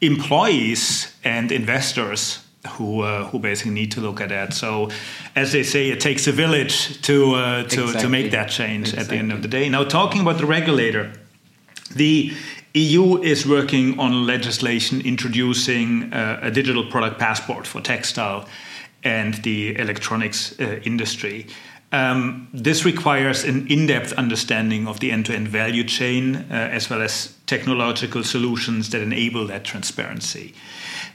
employees, 0.00 1.14
and 1.22 1.52
investors 1.52 2.40
who 2.72 3.02
uh, 3.02 3.24
who 3.26 3.38
basically 3.38 3.72
need 3.72 3.92
to 3.92 4.00
look 4.00 4.20
at 4.20 4.28
that. 4.30 4.52
So, 4.52 4.90
as 5.34 5.52
they 5.52 5.62
say, 5.62 5.90
it 5.90 6.00
takes 6.00 6.26
a 6.26 6.32
village 6.32 7.00
to 7.02 7.34
uh, 7.34 7.62
to 7.64 7.92
to 7.92 8.08
make 8.08 8.30
that 8.32 8.50
change 8.50 8.94
at 8.94 9.08
the 9.08 9.16
end 9.16 9.32
of 9.32 9.42
the 9.42 9.48
day. 9.48 9.68
Now, 9.68 9.84
talking 9.84 10.20
about 10.20 10.38
the 10.38 10.46
regulator. 10.46 11.12
The 11.94 12.32
EU 12.76 13.22
is 13.22 13.46
working 13.46 13.98
on 13.98 14.26
legislation 14.26 15.00
introducing 15.00 16.12
uh, 16.12 16.40
a 16.42 16.50
digital 16.50 16.84
product 16.84 17.18
passport 17.18 17.66
for 17.66 17.80
textile 17.80 18.46
and 19.02 19.34
the 19.44 19.78
electronics 19.78 20.54
uh, 20.60 20.78
industry. 20.84 21.46
Um, 21.92 22.48
this 22.52 22.84
requires 22.84 23.44
an 23.44 23.66
in 23.68 23.86
depth 23.86 24.12
understanding 24.14 24.86
of 24.86 25.00
the 25.00 25.10
end 25.10 25.24
to 25.26 25.34
end 25.34 25.48
value 25.48 25.84
chain 25.84 26.36
uh, 26.36 26.44
as 26.50 26.90
well 26.90 27.00
as 27.00 27.34
technological 27.46 28.22
solutions 28.22 28.90
that 28.90 29.00
enable 29.00 29.46
that 29.46 29.64
transparency. 29.64 30.52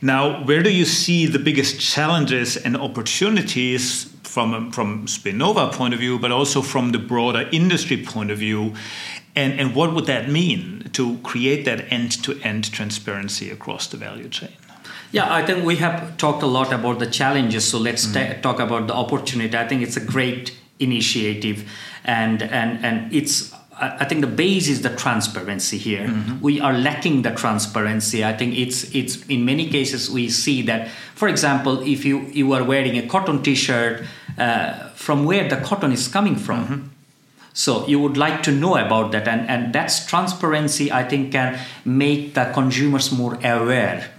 Now, 0.01 0.43
where 0.45 0.63
do 0.63 0.71
you 0.71 0.85
see 0.85 1.27
the 1.27 1.37
biggest 1.37 1.79
challenges 1.79 2.57
and 2.57 2.75
opportunities 2.75 4.05
from 4.23 4.71
from 4.71 5.05
Spinnova 5.05 5.71
point 5.71 5.93
of 5.93 5.99
view, 5.99 6.17
but 6.17 6.31
also 6.31 6.61
from 6.61 6.91
the 6.91 6.99
broader 6.99 7.47
industry 7.51 8.03
point 8.03 8.31
of 8.31 8.39
view? 8.39 8.73
And, 9.35 9.59
and 9.59 9.75
what 9.75 9.93
would 9.93 10.05
that 10.05 10.29
mean 10.29 10.89
to 10.93 11.17
create 11.19 11.65
that 11.65 11.91
end 11.91 12.11
to 12.23 12.39
end 12.41 12.71
transparency 12.71 13.49
across 13.49 13.87
the 13.87 13.97
value 13.97 14.29
chain? 14.29 14.51
Yeah, 15.11 15.33
I 15.33 15.45
think 15.45 15.65
we 15.65 15.75
have 15.77 16.17
talked 16.17 16.41
a 16.41 16.47
lot 16.47 16.71
about 16.71 16.99
the 16.99 17.05
challenges. 17.05 17.67
So 17.67 17.77
let's 17.77 18.05
ta- 18.11 18.19
mm-hmm. 18.19 18.41
talk 18.41 18.59
about 18.59 18.87
the 18.87 18.93
opportunity. 18.93 19.57
I 19.57 19.67
think 19.67 19.81
it's 19.81 19.97
a 19.97 20.05
great 20.05 20.57
initiative, 20.79 21.69
and 22.03 22.41
and 22.41 22.83
and 22.83 23.13
it's. 23.13 23.53
I 23.83 24.05
think 24.05 24.21
the 24.21 24.27
base 24.27 24.67
is 24.67 24.83
the 24.83 24.95
transparency 24.95 25.77
here. 25.77 26.07
Mm-hmm. 26.07 26.39
We 26.39 26.61
are 26.61 26.73
lacking 26.73 27.23
the 27.23 27.31
transparency. 27.31 28.23
I 28.23 28.33
think 28.37 28.55
it's 28.55 28.83
it's 28.95 29.25
in 29.25 29.43
many 29.43 29.69
cases 29.69 30.09
we 30.09 30.29
see 30.29 30.61
that. 30.63 30.89
For 31.15 31.27
example, 31.27 31.81
if 31.81 32.05
you 32.05 32.21
you 32.31 32.53
are 32.53 32.63
wearing 32.63 32.97
a 32.97 33.07
cotton 33.07 33.41
T-shirt, 33.41 34.05
uh, 34.37 34.89
from 34.89 35.25
where 35.25 35.49
the 35.49 35.57
cotton 35.57 35.91
is 35.91 36.07
coming 36.07 36.35
from. 36.35 36.63
Mm-hmm. 36.63 36.87
So 37.53 37.85
you 37.87 37.99
would 37.99 38.17
like 38.17 38.43
to 38.43 38.51
know 38.51 38.77
about 38.77 39.11
that, 39.11 39.27
and, 39.27 39.49
and 39.49 39.73
that's 39.73 40.05
transparency. 40.05 40.91
I 40.91 41.03
think 41.03 41.31
can 41.33 41.59
make 41.83 42.33
the 42.33 42.45
consumers 42.53 43.11
more 43.11 43.35
aware, 43.43 44.09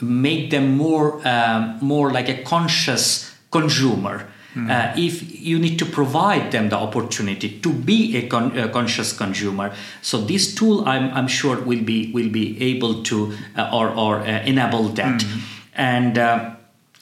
make 0.00 0.50
them 0.50 0.76
more 0.76 1.20
um, 1.28 1.78
more 1.80 2.10
like 2.10 2.28
a 2.28 2.42
conscious 2.42 3.34
consumer, 3.50 4.26
uh, 4.56 4.92
if 4.96 5.40
you 5.40 5.58
need 5.58 5.78
to 5.78 5.84
provide 5.84 6.50
them 6.50 6.68
the 6.70 6.76
opportunity 6.76 7.60
to 7.60 7.72
be 7.72 8.16
a, 8.16 8.26
con- 8.28 8.58
a 8.58 8.68
conscious 8.68 9.12
consumer. 9.12 9.72
So 10.02 10.20
this 10.20 10.54
tool, 10.54 10.88
I'm, 10.88 11.12
I'm 11.14 11.28
sure, 11.28 11.60
will 11.60 11.84
be 11.84 12.10
will 12.12 12.30
be 12.30 12.60
able 12.60 13.02
to 13.04 13.32
uh, 13.56 13.70
or 13.72 13.90
or 13.90 14.20
uh, 14.20 14.42
enable 14.44 14.88
that. 14.94 15.24
And 15.74 16.18
uh, 16.18 16.54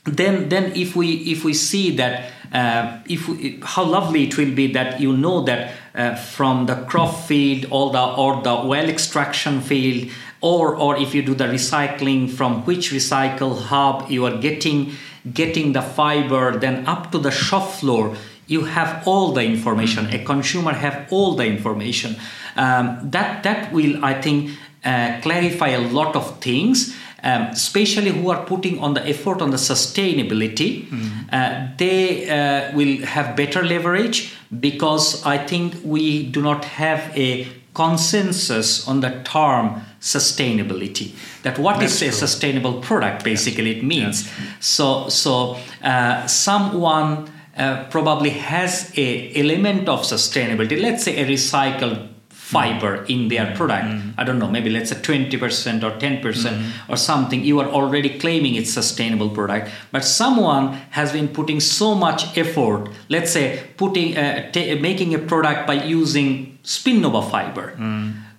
then 0.05 0.49
then 0.49 0.73
if 0.75 0.95
we 0.97 1.07
if 1.33 1.45
we 1.45 1.55
see 1.55 1.97
that 1.97 2.33
uh, 2.53 2.99
if 3.07 3.29
how 3.63 3.85
lovely 3.85 4.25
it 4.25 4.37
will 4.37 4.55
be 4.55 4.73
that 4.73 5.01
you 5.01 5.17
know 5.17 5.43
that 5.45 5.73
uh, 5.95 6.15
from 6.15 6.67
the 6.67 6.77
crop 6.87 7.15
field 7.15 7.67
all 7.71 7.91
the 7.91 8.03
or 8.03 8.43
the 8.43 8.55
well 8.67 8.89
extraction 8.89 9.61
field 9.61 10.11
or 10.41 10.77
or 10.77 10.97
if 10.97 11.15
you 11.15 11.23
do 11.23 11.35
the 11.35 11.45
recycling 11.45 12.31
from 12.31 12.65
which 12.65 12.91
recycle 12.93 13.61
hub 13.61 14.11
you 14.11 14.25
are 14.25 14.39
getting 14.39 14.93
getting 15.33 15.73
the 15.73 15.83
fiber 15.83 16.59
then 16.59 16.87
up 16.87 17.13
to 17.13 17.19
the 17.19 17.31
shop 17.31 17.71
floor 17.71 18.17
you 18.49 18.65
have 18.65 19.07
all 19.07 19.33
the 19.33 19.43
information. 19.43 20.07
A 20.07 20.25
consumer 20.25 20.73
have 20.73 21.07
all 21.11 21.35
the 21.35 21.45
information. 21.45 22.17
Um, 22.57 23.11
that 23.11 23.45
that 23.45 23.73
will 23.73 24.05
i 24.05 24.21
think 24.21 24.51
uh, 24.85 25.21
clarify 25.23 25.69
a 25.69 25.81
lot 25.81 26.17
of 26.17 26.41
things 26.41 26.97
um, 27.23 27.43
especially 27.53 28.11
who 28.11 28.31
are 28.31 28.45
putting 28.45 28.79
on 28.79 28.95
the 28.95 29.07
effort 29.09 29.43
on 29.43 29.51
the 29.51 29.57
sustainability 29.57 30.87
uh, 31.33 31.69
they 31.77 32.29
uh, 32.29 32.77
will 32.77 33.05
have 33.05 33.37
better 33.37 33.65
leverage 33.65 34.35
because 34.61 35.25
i 35.27 35.37
think 35.37 35.75
we 35.85 36.27
do 36.27 36.41
not 36.43 36.65
have 36.65 37.01
a 37.17 37.47
consensus 37.79 38.89
on 38.89 39.01
the 39.01 39.11
term 39.23 39.81
sustainability. 40.01 41.13
That 41.43 41.59
what 41.59 41.81
is 41.83 42.01
That's 42.01 42.03
a 42.03 42.05
true. 42.07 42.27
sustainable 42.27 42.81
product 42.81 43.23
basically 43.23 43.71
it 43.79 43.85
means. 43.85 44.29
So 44.61 45.09
so 45.09 45.57
uh, 45.83 46.27
someone 46.27 47.31
uh, 47.57 47.87
probably 47.91 48.31
has 48.31 48.93
a 48.97 49.33
element 49.35 49.89
of 49.89 50.03
sustainability. 50.03 50.81
Let's 50.81 51.05
say 51.05 51.23
a 51.23 51.27
recycled 51.27 52.09
fiber 52.49 52.99
mm. 52.99 53.11
in 53.11 53.29
their 53.29 53.47
mm. 53.47 53.57
product. 53.57 53.87
Mm. 53.87 54.15
I 54.17 54.25
don't 54.25 54.39
know 54.39 54.49
maybe 54.49 54.71
let's 54.71 54.91
say 54.91 54.97
20% 54.97 55.83
or 55.83 55.93
10% 55.99 56.73
or 56.89 56.97
something 56.97 57.45
you 57.45 57.61
are 57.61 57.69
already 57.69 58.19
claiming 58.19 58.55
it's 58.55 58.73
sustainable 58.73 59.31
product. 59.31 59.71
But 59.93 60.05
someone 60.05 60.73
has 60.91 61.13
been 61.13 61.29
putting 61.29 61.61
so 61.61 61.95
much 61.95 62.37
effort 62.37 62.89
let's 63.09 63.33
say 63.33 63.65
putting 63.77 64.17
uh, 64.17 64.51
making 64.81 65.15
a 65.15 65.19
product 65.19 65.67
by 65.67 65.75
using 65.85 66.59
spinnova 66.65 67.31
fiber. 67.31 67.67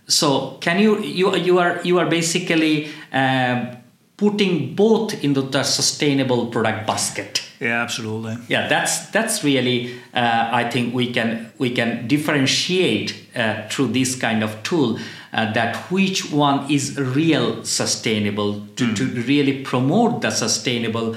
So 0.08 0.58
can 0.60 0.80
you 0.80 1.00
you 1.02 1.36
you 1.36 1.60
are 1.60 1.80
you 1.84 2.00
are 2.00 2.08
basically 2.08 2.89
um, 3.13 3.78
putting 4.17 4.76
both 4.76 5.24
into 5.24 5.41
the 5.41 5.63
sustainable 5.63 6.48
product 6.48 6.88
basket 6.88 7.48
Yeah, 7.60 7.82
absolutely. 7.82 8.38
yeah 8.48 8.69
that's 8.69 9.08
that's 9.08 9.43
really 9.43 10.00
uh, 10.13 10.50
i 10.52 10.69
think 10.69 10.93
we 10.93 11.12
can 11.12 11.52
we 11.58 11.72
can 11.72 12.08
differentiate 12.08 13.13
uh, 13.36 13.67
through 13.67 13.88
this 13.88 14.15
kind 14.15 14.43
of 14.43 14.63
tool 14.63 14.98
uh, 15.34 15.52
that 15.52 15.76
which 15.91 16.32
one 16.32 16.72
is 16.72 16.98
real 16.98 17.63
sustainable 17.65 18.65
to, 18.78 18.93
to 18.95 19.06
really 19.28 19.62
promote 19.62 20.22
the 20.22 20.32
sustainable 20.32 21.15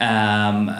um, 0.00 0.74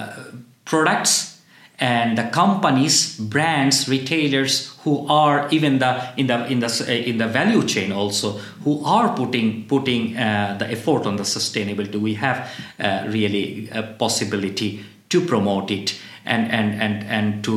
products 0.65 1.41
and 1.79 2.19
the 2.19 2.25
companies 2.25 3.17
brands 3.19 3.89
retailers 3.89 4.77
who 4.83 5.07
are 5.09 5.49
even 5.51 5.79
the 5.79 6.13
in 6.17 6.27
the 6.27 6.47
in 6.47 6.61
the 6.61 7.09
in 7.09 7.19
the 7.19 7.27
value 7.27 7.65
chain 7.65 7.93
also 7.93 8.33
who 8.65 8.85
are 8.85 9.15
putting 9.17 9.65
putting 9.67 10.17
uh, 10.17 10.57
the 10.59 10.71
effort 10.71 11.07
on 11.07 11.17
the 11.17 11.25
sustainability 11.25 12.01
we 12.01 12.15
have 12.15 12.49
uh, 12.79 13.05
really 13.09 13.69
a 13.71 13.83
possibility 13.83 14.85
to 15.15 15.21
promote 15.21 15.71
it 15.71 15.95
and 16.25 16.51
and 16.51 16.83
and 16.83 17.05
and 17.17 17.45
to 17.45 17.55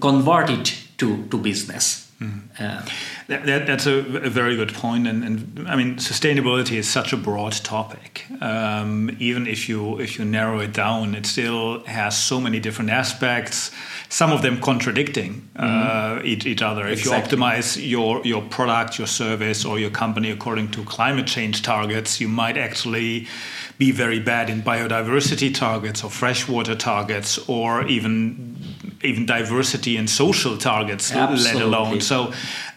convert 0.00 0.50
it 0.50 0.76
to 0.98 1.24
to 1.30 1.38
business 1.38 2.08
uh, 2.20 2.82
That, 3.28 3.46
that, 3.46 3.66
that's 3.66 3.86
a, 3.86 3.98
a 4.24 4.30
very 4.30 4.56
good 4.56 4.74
point, 4.74 5.06
and, 5.06 5.22
and 5.22 5.68
I 5.68 5.76
mean, 5.76 5.96
sustainability 5.96 6.76
is 6.76 6.88
such 6.88 7.12
a 7.12 7.16
broad 7.16 7.52
topic. 7.52 8.26
Um, 8.40 9.16
even 9.20 9.46
if 9.46 9.68
you 9.68 10.00
if 10.00 10.18
you 10.18 10.24
narrow 10.24 10.58
it 10.58 10.72
down, 10.72 11.14
it 11.14 11.26
still 11.26 11.84
has 11.84 12.16
so 12.16 12.40
many 12.40 12.58
different 12.58 12.90
aspects. 12.90 13.70
Some 14.08 14.32
of 14.32 14.42
them 14.42 14.60
contradicting 14.60 15.48
uh, 15.54 16.20
each, 16.24 16.44
each 16.46 16.62
other. 16.62 16.88
If 16.88 17.04
you 17.04 17.12
optimize 17.12 17.76
your 17.88 18.20
your 18.24 18.42
product, 18.42 18.98
your 18.98 19.06
service, 19.06 19.64
or 19.64 19.78
your 19.78 19.90
company 19.90 20.32
according 20.32 20.72
to 20.72 20.82
climate 20.84 21.26
change 21.28 21.62
targets, 21.62 22.20
you 22.20 22.28
might 22.28 22.56
actually 22.56 23.28
be 23.78 23.92
very 23.92 24.18
bad 24.18 24.50
in 24.50 24.62
biodiversity 24.62 25.54
targets 25.54 26.02
or 26.02 26.10
freshwater 26.10 26.74
targets, 26.74 27.38
or 27.48 27.86
even 27.86 28.56
even 29.02 29.26
diversity 29.26 29.96
and 29.96 30.10
social 30.10 30.56
targets, 30.56 31.14
let 31.14 31.62
alone. 31.62 32.00
So, 32.00 32.32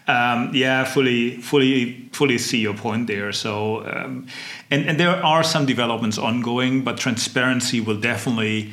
um, 0.06 0.50
yeah, 0.54 0.84
fully, 0.84 1.36
fully, 1.38 2.08
fully 2.12 2.38
see 2.38 2.58
your 2.58 2.74
point 2.74 3.08
there. 3.08 3.32
So, 3.32 3.84
um, 3.86 4.28
and 4.70 4.88
and 4.88 5.00
there 5.00 5.24
are 5.24 5.42
some 5.42 5.66
developments 5.66 6.18
ongoing, 6.18 6.84
but 6.84 6.98
transparency 6.98 7.80
will 7.80 8.00
definitely 8.00 8.72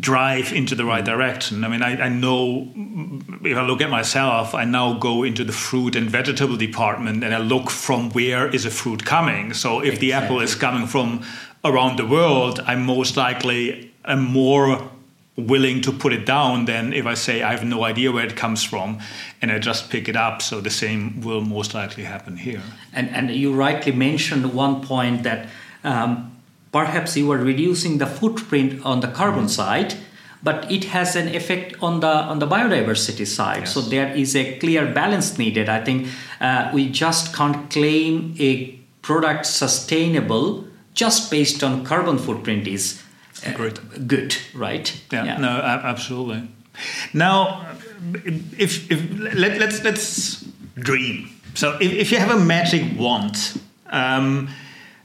drive 0.00 0.52
into 0.52 0.74
the 0.74 0.84
right 0.84 1.04
direction. 1.04 1.62
I 1.62 1.68
mean, 1.68 1.82
I, 1.82 2.06
I 2.06 2.08
know 2.08 2.72
if 3.44 3.56
I 3.56 3.62
look 3.62 3.80
at 3.80 3.88
myself, 3.88 4.52
I 4.52 4.64
now 4.64 4.98
go 4.98 5.22
into 5.22 5.44
the 5.44 5.52
fruit 5.52 5.94
and 5.94 6.10
vegetable 6.10 6.56
department 6.56 7.22
and 7.22 7.32
I 7.32 7.38
look 7.38 7.70
from 7.70 8.10
where 8.10 8.48
is 8.48 8.64
a 8.64 8.70
fruit 8.70 9.04
coming. 9.04 9.54
So, 9.54 9.80
if 9.80 10.00
the 10.00 10.12
apple 10.12 10.40
is 10.40 10.54
coming 10.54 10.86
from 10.86 11.22
around 11.68 11.98
the 11.98 12.06
world, 12.06 12.60
I'm 12.66 12.84
most 12.84 13.16
likely 13.16 13.92
am 14.04 14.22
more 14.24 14.90
willing 15.36 15.82
to 15.82 15.92
put 15.92 16.12
it 16.12 16.24
down 16.24 16.64
than 16.64 16.92
if 16.92 17.06
I 17.06 17.14
say 17.14 17.42
I 17.42 17.52
have 17.52 17.64
no 17.64 17.84
idea 17.84 18.10
where 18.10 18.24
it 18.24 18.36
comes 18.36 18.64
from 18.64 19.00
and 19.42 19.52
I 19.52 19.58
just 19.58 19.90
pick 19.90 20.08
it 20.08 20.16
up. 20.16 20.40
So 20.40 20.60
the 20.60 20.70
same 20.70 21.20
will 21.20 21.42
most 21.42 21.74
likely 21.74 22.04
happen 22.04 22.36
here. 22.38 22.62
And, 22.92 23.10
and 23.10 23.30
you 23.30 23.52
rightly 23.52 23.92
mentioned 23.92 24.54
one 24.54 24.80
point 24.80 25.24
that 25.24 25.48
um, 25.84 26.36
perhaps 26.72 27.16
you 27.16 27.30
are 27.32 27.38
reducing 27.38 27.98
the 27.98 28.06
footprint 28.06 28.84
on 28.84 29.00
the 29.00 29.08
carbon 29.08 29.48
side, 29.48 29.94
but 30.42 30.70
it 30.70 30.84
has 30.84 31.16
an 31.16 31.28
effect 31.34 31.74
on 31.82 32.00
the 32.00 32.06
on 32.30 32.38
the 32.38 32.46
biodiversity 32.46 33.26
side. 33.26 33.68
So 33.68 33.80
there 33.80 34.14
is 34.14 34.34
a 34.36 34.58
clear 34.58 34.86
balance 34.86 35.38
needed. 35.38 35.68
I 35.68 35.84
think 35.84 36.08
uh, 36.40 36.70
we 36.72 36.88
just 36.88 37.34
can't 37.34 37.68
claim 37.70 38.34
a 38.38 38.78
product 39.02 39.46
sustainable 39.46 40.64
just 40.96 41.30
based 41.30 41.62
on 41.62 41.84
carbon 41.84 42.18
footprint 42.18 42.66
is 42.66 43.00
uh, 43.46 43.52
good, 44.06 44.36
right? 44.54 45.00
Yeah, 45.12 45.38
no, 45.38 45.48
a- 45.48 45.82
absolutely. 45.84 46.48
Now, 47.14 47.66
if, 48.58 48.90
if 48.90 49.20
let, 49.20 49.58
let's 49.58 49.84
let's 49.84 50.44
dream. 50.74 51.30
So, 51.54 51.76
if, 51.80 51.92
if 51.92 52.10
you 52.10 52.18
have 52.18 52.30
a 52.30 52.38
magic 52.38 52.98
wand 52.98 53.60
um, 53.86 54.48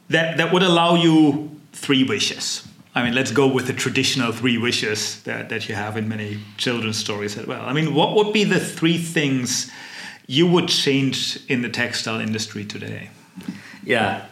that 0.10 0.38
that 0.38 0.52
would 0.52 0.64
allow 0.64 0.96
you 0.96 1.52
three 1.74 2.04
wishes. 2.04 2.68
I 2.94 3.04
mean, 3.04 3.14
let's 3.16 3.32
go 3.32 3.48
with 3.48 3.68
the 3.68 3.74
traditional 3.74 4.34
three 4.34 4.58
wishes 4.58 5.22
that, 5.24 5.48
that 5.48 5.70
you 5.70 5.76
have 5.76 5.96
in 5.96 6.10
many 6.10 6.40
children's 6.58 6.98
stories 6.98 7.38
as 7.38 7.48
well. 7.48 7.62
I 7.66 7.72
mean, 7.72 7.94
what 7.94 8.16
would 8.16 8.34
be 8.34 8.44
the 8.44 8.60
three 8.60 8.98
things 8.98 9.72
you 10.28 10.46
would 10.46 10.68
change 10.68 11.40
in 11.48 11.62
the 11.62 11.70
textile 11.70 12.20
industry 12.20 12.66
today? 12.66 13.10
yeah 13.84 14.26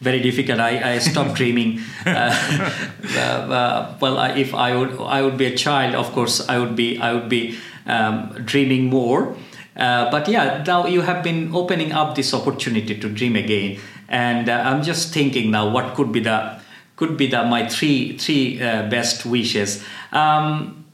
very 0.00 0.20
difficult. 0.20 0.60
I, 0.60 0.94
I 0.94 0.98
stopped 0.98 1.34
dreaming. 1.34 1.80
Uh, 2.06 2.10
uh, 3.16 3.18
uh, 3.18 3.96
well 4.00 4.18
I, 4.18 4.30
if 4.30 4.54
i 4.54 4.74
would 4.74 4.98
i 5.00 5.22
would 5.22 5.36
be 5.36 5.46
a 5.46 5.56
child 5.56 5.94
of 5.94 6.12
course 6.12 6.48
i 6.48 6.58
would 6.58 6.74
be 6.74 6.98
i 6.98 7.12
would 7.12 7.28
be 7.28 7.58
um, 7.86 8.32
dreaming 8.44 8.86
more. 8.86 9.36
Uh, 9.76 10.10
but 10.10 10.28
yeah 10.28 10.62
now 10.66 10.86
you 10.86 11.00
have 11.02 11.22
been 11.22 11.54
opening 11.54 11.92
up 11.92 12.14
this 12.14 12.34
opportunity 12.34 12.98
to 12.98 13.08
dream 13.08 13.36
again. 13.36 13.78
And 14.08 14.48
uh, 14.48 14.62
i'm 14.66 14.82
just 14.82 15.12
thinking 15.14 15.50
now 15.50 15.70
what 15.70 15.94
could 15.94 16.12
be 16.12 16.20
the 16.20 16.60
could 16.96 17.16
be 17.16 17.26
the 17.26 17.44
my 17.44 17.68
three 17.68 18.16
three 18.18 18.60
uh, 18.62 18.88
best 18.88 19.24
wishes. 19.26 19.84
Um, 20.12 20.84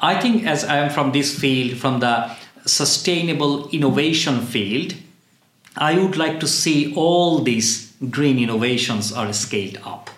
i 0.00 0.20
think 0.20 0.46
as 0.46 0.64
i 0.64 0.76
am 0.78 0.90
from 0.90 1.12
this 1.12 1.38
field 1.38 1.78
from 1.78 2.00
the 2.00 2.34
sustainable 2.64 3.68
innovation 3.70 4.40
field 4.40 4.94
I 5.76 5.98
would 5.98 6.16
like 6.16 6.40
to 6.40 6.46
see 6.46 6.92
all 6.94 7.38
these 7.38 7.91
green 8.10 8.38
innovations 8.38 9.12
are 9.12 9.32
scaled 9.32 9.78
up, 9.84 10.10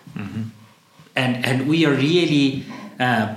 and 1.15 1.45
and 1.45 1.67
we 1.67 1.85
are 1.85 1.93
really 1.93 2.63
uh, 2.99 3.35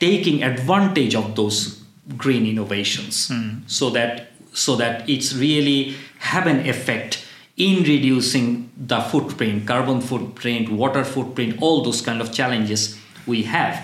taking 0.00 0.42
advantage 0.42 1.14
of 1.14 1.34
those 1.34 1.82
green 2.16 2.46
innovations, 2.46 3.30
so 3.66 3.90
that 3.90 4.32
so 4.52 4.76
that 4.76 5.08
it's 5.08 5.34
really 5.34 5.94
have 6.18 6.46
an 6.46 6.66
effect 6.66 7.24
in 7.56 7.82
reducing 7.84 8.70
the 8.76 9.00
footprint, 9.00 9.66
carbon 9.66 10.00
footprint, 10.00 10.70
water 10.70 11.04
footprint, 11.04 11.60
all 11.62 11.82
those 11.82 12.02
kind 12.02 12.20
of 12.20 12.32
challenges 12.32 12.98
we 13.26 13.42
have, 13.44 13.80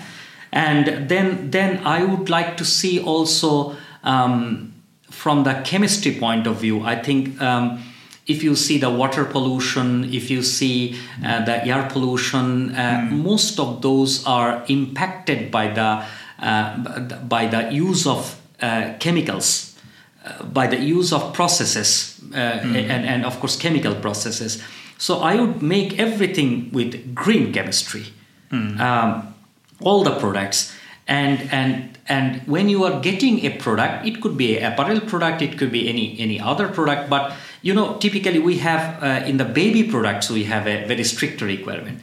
and 0.51 1.09
then 1.09 1.51
then 1.51 1.85
I 1.85 2.03
would 2.03 2.29
like 2.29 2.57
to 2.57 2.65
see 2.65 2.99
also. 2.99 3.75
Um, 4.03 4.69
from 5.13 5.43
the 5.43 5.61
chemistry 5.63 6.15
point 6.19 6.47
of 6.47 6.57
view, 6.57 6.81
I 6.81 6.95
think 6.95 7.39
um, 7.39 7.79
if 8.25 8.41
you 8.43 8.55
see 8.55 8.77
the 8.77 8.89
water 8.89 9.25
pollution, 9.25 10.05
if 10.13 10.31
you 10.31 10.41
see 10.41 10.97
uh, 11.25 11.43
the 11.43 11.65
air 11.65 11.87
pollution, 11.91 12.73
uh, 12.75 13.07
most 13.11 13.59
of 13.59 13.81
those 13.81 14.25
are 14.25 14.63
impacted 14.67 15.51
by 15.51 15.67
the 15.67 16.05
uh, 16.39 16.99
by 17.27 17.47
the 17.47 17.71
use 17.71 18.07
of 18.07 18.39
uh, 18.61 18.93
chemicals, 18.99 19.77
uh, 20.25 20.43
by 20.43 20.67
the 20.67 20.79
use 20.79 21.11
of 21.11 21.33
processes, 21.33 22.19
mm. 22.21 22.35
and, 22.35 23.05
and 23.05 23.25
of 23.25 23.39
course 23.39 23.57
chemical 23.57 23.95
processes. 23.95 24.61
So 24.97 25.19
I 25.19 25.35
would 25.35 25.61
make 25.61 25.99
everything 25.99 26.71
with 26.71 27.13
green 27.13 27.51
chemistry, 27.51 28.05
mm. 28.51 28.79
um, 28.79 29.33
all 29.81 30.03
the 30.03 30.17
products, 30.19 30.73
and 31.07 31.41
and 31.51 31.97
and 32.07 32.41
when 32.45 32.69
you 32.69 32.83
are 32.83 33.01
getting 33.01 33.45
a 33.45 33.49
product, 33.57 34.05
it 34.05 34.21
could 34.21 34.37
be 34.37 34.57
an 34.57 34.71
apparel 34.71 35.01
product, 35.01 35.41
it 35.41 35.57
could 35.57 35.71
be 35.71 35.89
any 35.89 36.17
any 36.19 36.39
other 36.39 36.67
product, 36.67 37.09
but 37.09 37.33
you 37.63 37.73
know 37.73 37.97
typically 37.97 38.37
we 38.37 38.59
have 38.59 39.01
uh, 39.01 39.25
in 39.25 39.37
the 39.37 39.45
baby 39.45 39.83
products 39.89 40.29
we 40.29 40.43
have 40.43 40.67
a 40.67 40.85
very 40.85 41.03
strict 41.03 41.41
requirement. 41.41 41.99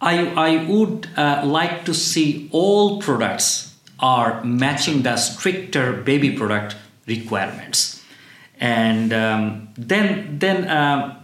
I, 0.00 0.26
I 0.36 0.64
would 0.66 1.08
uh, 1.16 1.42
like 1.46 1.86
to 1.86 1.94
see 1.94 2.50
all 2.52 3.00
products 3.00 3.74
are 3.98 4.44
matching 4.44 5.02
the 5.02 5.16
stricter 5.16 5.94
baby 5.94 6.36
product 6.36 6.76
requirements. 7.06 8.02
And 8.60 9.12
um, 9.12 9.68
then, 9.76 10.38
then 10.38 10.68
uh, 10.68 11.22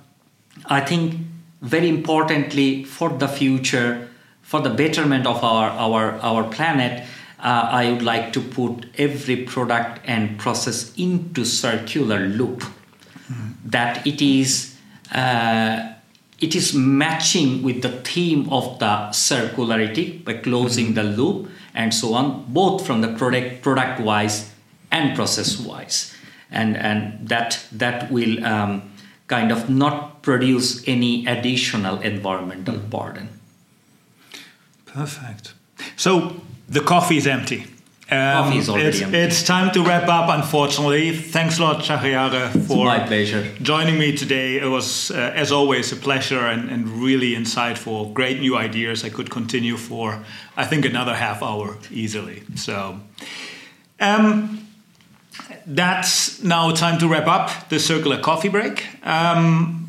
I 0.64 0.80
think 0.80 1.20
very 1.60 1.88
importantly 1.88 2.84
for 2.84 3.10
the 3.10 3.28
future, 3.28 4.08
for 4.40 4.60
the 4.60 4.70
betterment 4.70 5.26
of 5.26 5.44
our, 5.44 5.68
our, 5.70 6.12
our 6.20 6.44
planet, 6.50 7.06
uh, 7.38 7.68
I 7.70 7.92
would 7.92 8.02
like 8.02 8.32
to 8.32 8.40
put 8.40 8.86
every 8.96 9.44
product 9.44 10.00
and 10.04 10.38
process 10.38 10.94
into 10.96 11.44
circular 11.44 12.20
loop. 12.20 12.64
That 13.64 14.06
it 14.06 14.20
is 14.22 14.76
uh, 15.12 15.92
it 16.40 16.54
is 16.54 16.74
matching 16.74 17.62
with 17.62 17.82
the 17.82 17.90
theme 17.90 18.48
of 18.50 18.78
the 18.78 19.10
circularity 19.12 20.24
by 20.24 20.34
closing 20.34 20.86
mm-hmm. 20.86 20.94
the 20.94 21.04
loop 21.04 21.50
and 21.74 21.94
so 21.94 22.14
on, 22.14 22.46
both 22.48 22.86
from 22.86 23.00
the 23.00 23.08
product 23.14 23.62
product 23.62 24.00
wise 24.00 24.50
and 24.90 25.14
process 25.14 25.58
wise, 25.60 26.14
and 26.50 26.76
and 26.76 27.28
that 27.28 27.64
that 27.72 28.10
will 28.10 28.44
um, 28.44 28.90
kind 29.26 29.52
of 29.52 29.68
not 29.70 30.22
produce 30.22 30.82
any 30.88 31.26
additional 31.26 32.00
environmental 32.00 32.74
mm-hmm. 32.74 32.90
burden. 32.90 33.28
Perfect. 34.86 35.54
So 35.96 36.40
the 36.68 36.80
coffee 36.80 37.16
is 37.16 37.26
empty. 37.26 37.66
Um, 38.10 38.52
it's, 38.52 39.00
it's, 39.00 39.42
time 39.44 39.70
to 39.72 39.84
wrap 39.84 40.08
up, 40.08 40.28
unfortunately. 40.30 41.16
Thanks 41.16 41.60
a 41.60 41.62
lot, 41.62 41.84
Shahriare, 41.84 42.50
for 42.66 42.84
my 42.84 42.98
pleasure. 43.06 43.48
joining 43.62 44.00
me 44.00 44.16
today. 44.16 44.56
It 44.56 44.66
was, 44.66 45.12
uh, 45.12 45.32
as 45.36 45.52
always, 45.52 45.92
a 45.92 45.96
pleasure 45.96 46.40
and, 46.40 46.68
and, 46.70 46.88
really 46.88 47.36
insightful. 47.36 48.12
Great 48.12 48.40
new 48.40 48.56
ideas. 48.56 49.04
I 49.04 49.10
could 49.10 49.30
continue 49.30 49.76
for, 49.76 50.24
I 50.56 50.64
think, 50.64 50.84
another 50.84 51.14
half 51.14 51.40
hour 51.40 51.78
easily. 51.92 52.42
So, 52.56 52.98
um, 54.00 54.66
that's 55.64 56.42
now 56.42 56.72
time 56.72 56.98
to 56.98 57.06
wrap 57.06 57.28
up 57.28 57.68
the 57.68 57.78
circular 57.78 58.20
coffee 58.20 58.48
break. 58.48 58.88
Um, 59.06 59.79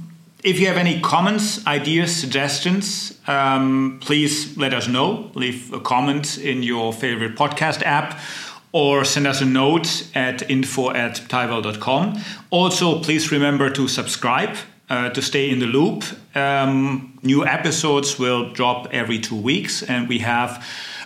if 0.43 0.59
you 0.59 0.67
have 0.67 0.77
any 0.77 0.99
comments, 1.01 1.65
ideas, 1.67 2.15
suggestions, 2.15 3.17
um, 3.27 3.99
please 4.01 4.57
let 4.57 4.73
us 4.73 4.87
know. 4.87 5.31
Leave 5.35 5.71
a 5.73 5.79
comment 5.79 6.37
in 6.37 6.63
your 6.63 6.93
favorite 6.93 7.35
podcast 7.35 7.83
app 7.83 8.19
or 8.71 9.03
send 9.03 9.27
us 9.27 9.41
a 9.41 9.45
note 9.45 10.07
at 10.15 10.49
info 10.49 10.91
at 10.91 11.15
taival.com. 11.27 12.19
Also, 12.49 13.01
please 13.01 13.31
remember 13.31 13.69
to 13.69 13.87
subscribe 13.87 14.55
uh, 14.89 15.09
to 15.09 15.21
stay 15.21 15.49
in 15.49 15.59
the 15.59 15.65
loop. 15.65 16.03
Um, 16.35 17.19
new 17.21 17.45
episodes 17.45 18.17
will 18.17 18.51
drop 18.51 18.87
every 18.91 19.19
two 19.19 19.35
weeks, 19.35 19.83
and 19.83 20.07
we 20.07 20.19
have 20.19 20.65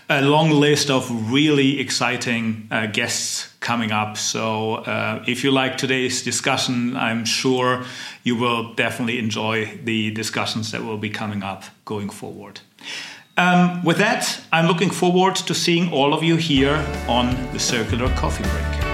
a 0.10 0.22
long 0.22 0.52
list 0.52 0.92
of 0.92 1.32
really 1.32 1.80
exciting 1.80 2.68
uh, 2.70 2.86
guests 2.86 3.50
coming 3.60 3.92
up. 3.92 4.18
So, 4.18 4.76
uh, 4.76 5.24
if 5.28 5.44
you 5.44 5.52
like 5.52 5.78
today's 5.78 6.22
discussion, 6.22 6.96
I'm 6.96 7.26
sure 7.26 7.84
you 8.26 8.36
will 8.36 8.74
definitely 8.74 9.20
enjoy 9.20 9.80
the 9.84 10.12
discussions 10.12 10.72
that 10.72 10.84
will 10.84 10.98
be 10.98 11.10
coming 11.10 11.44
up 11.44 11.64
going 11.86 12.10
forward. 12.10 12.60
Um, 13.38 13.84
with 13.84 13.98
that, 14.00 14.42
I'm 14.52 14.66
looking 14.66 14.90
forward 14.90 15.36
to 15.36 15.54
seeing 15.54 15.94
all 15.94 16.14
of 16.14 16.24
you 16.24 16.36
here 16.36 16.84
on 17.08 17.32
the 17.54 17.60
Circular 17.60 18.10
Coffee 18.16 18.44
Break. 18.44 18.85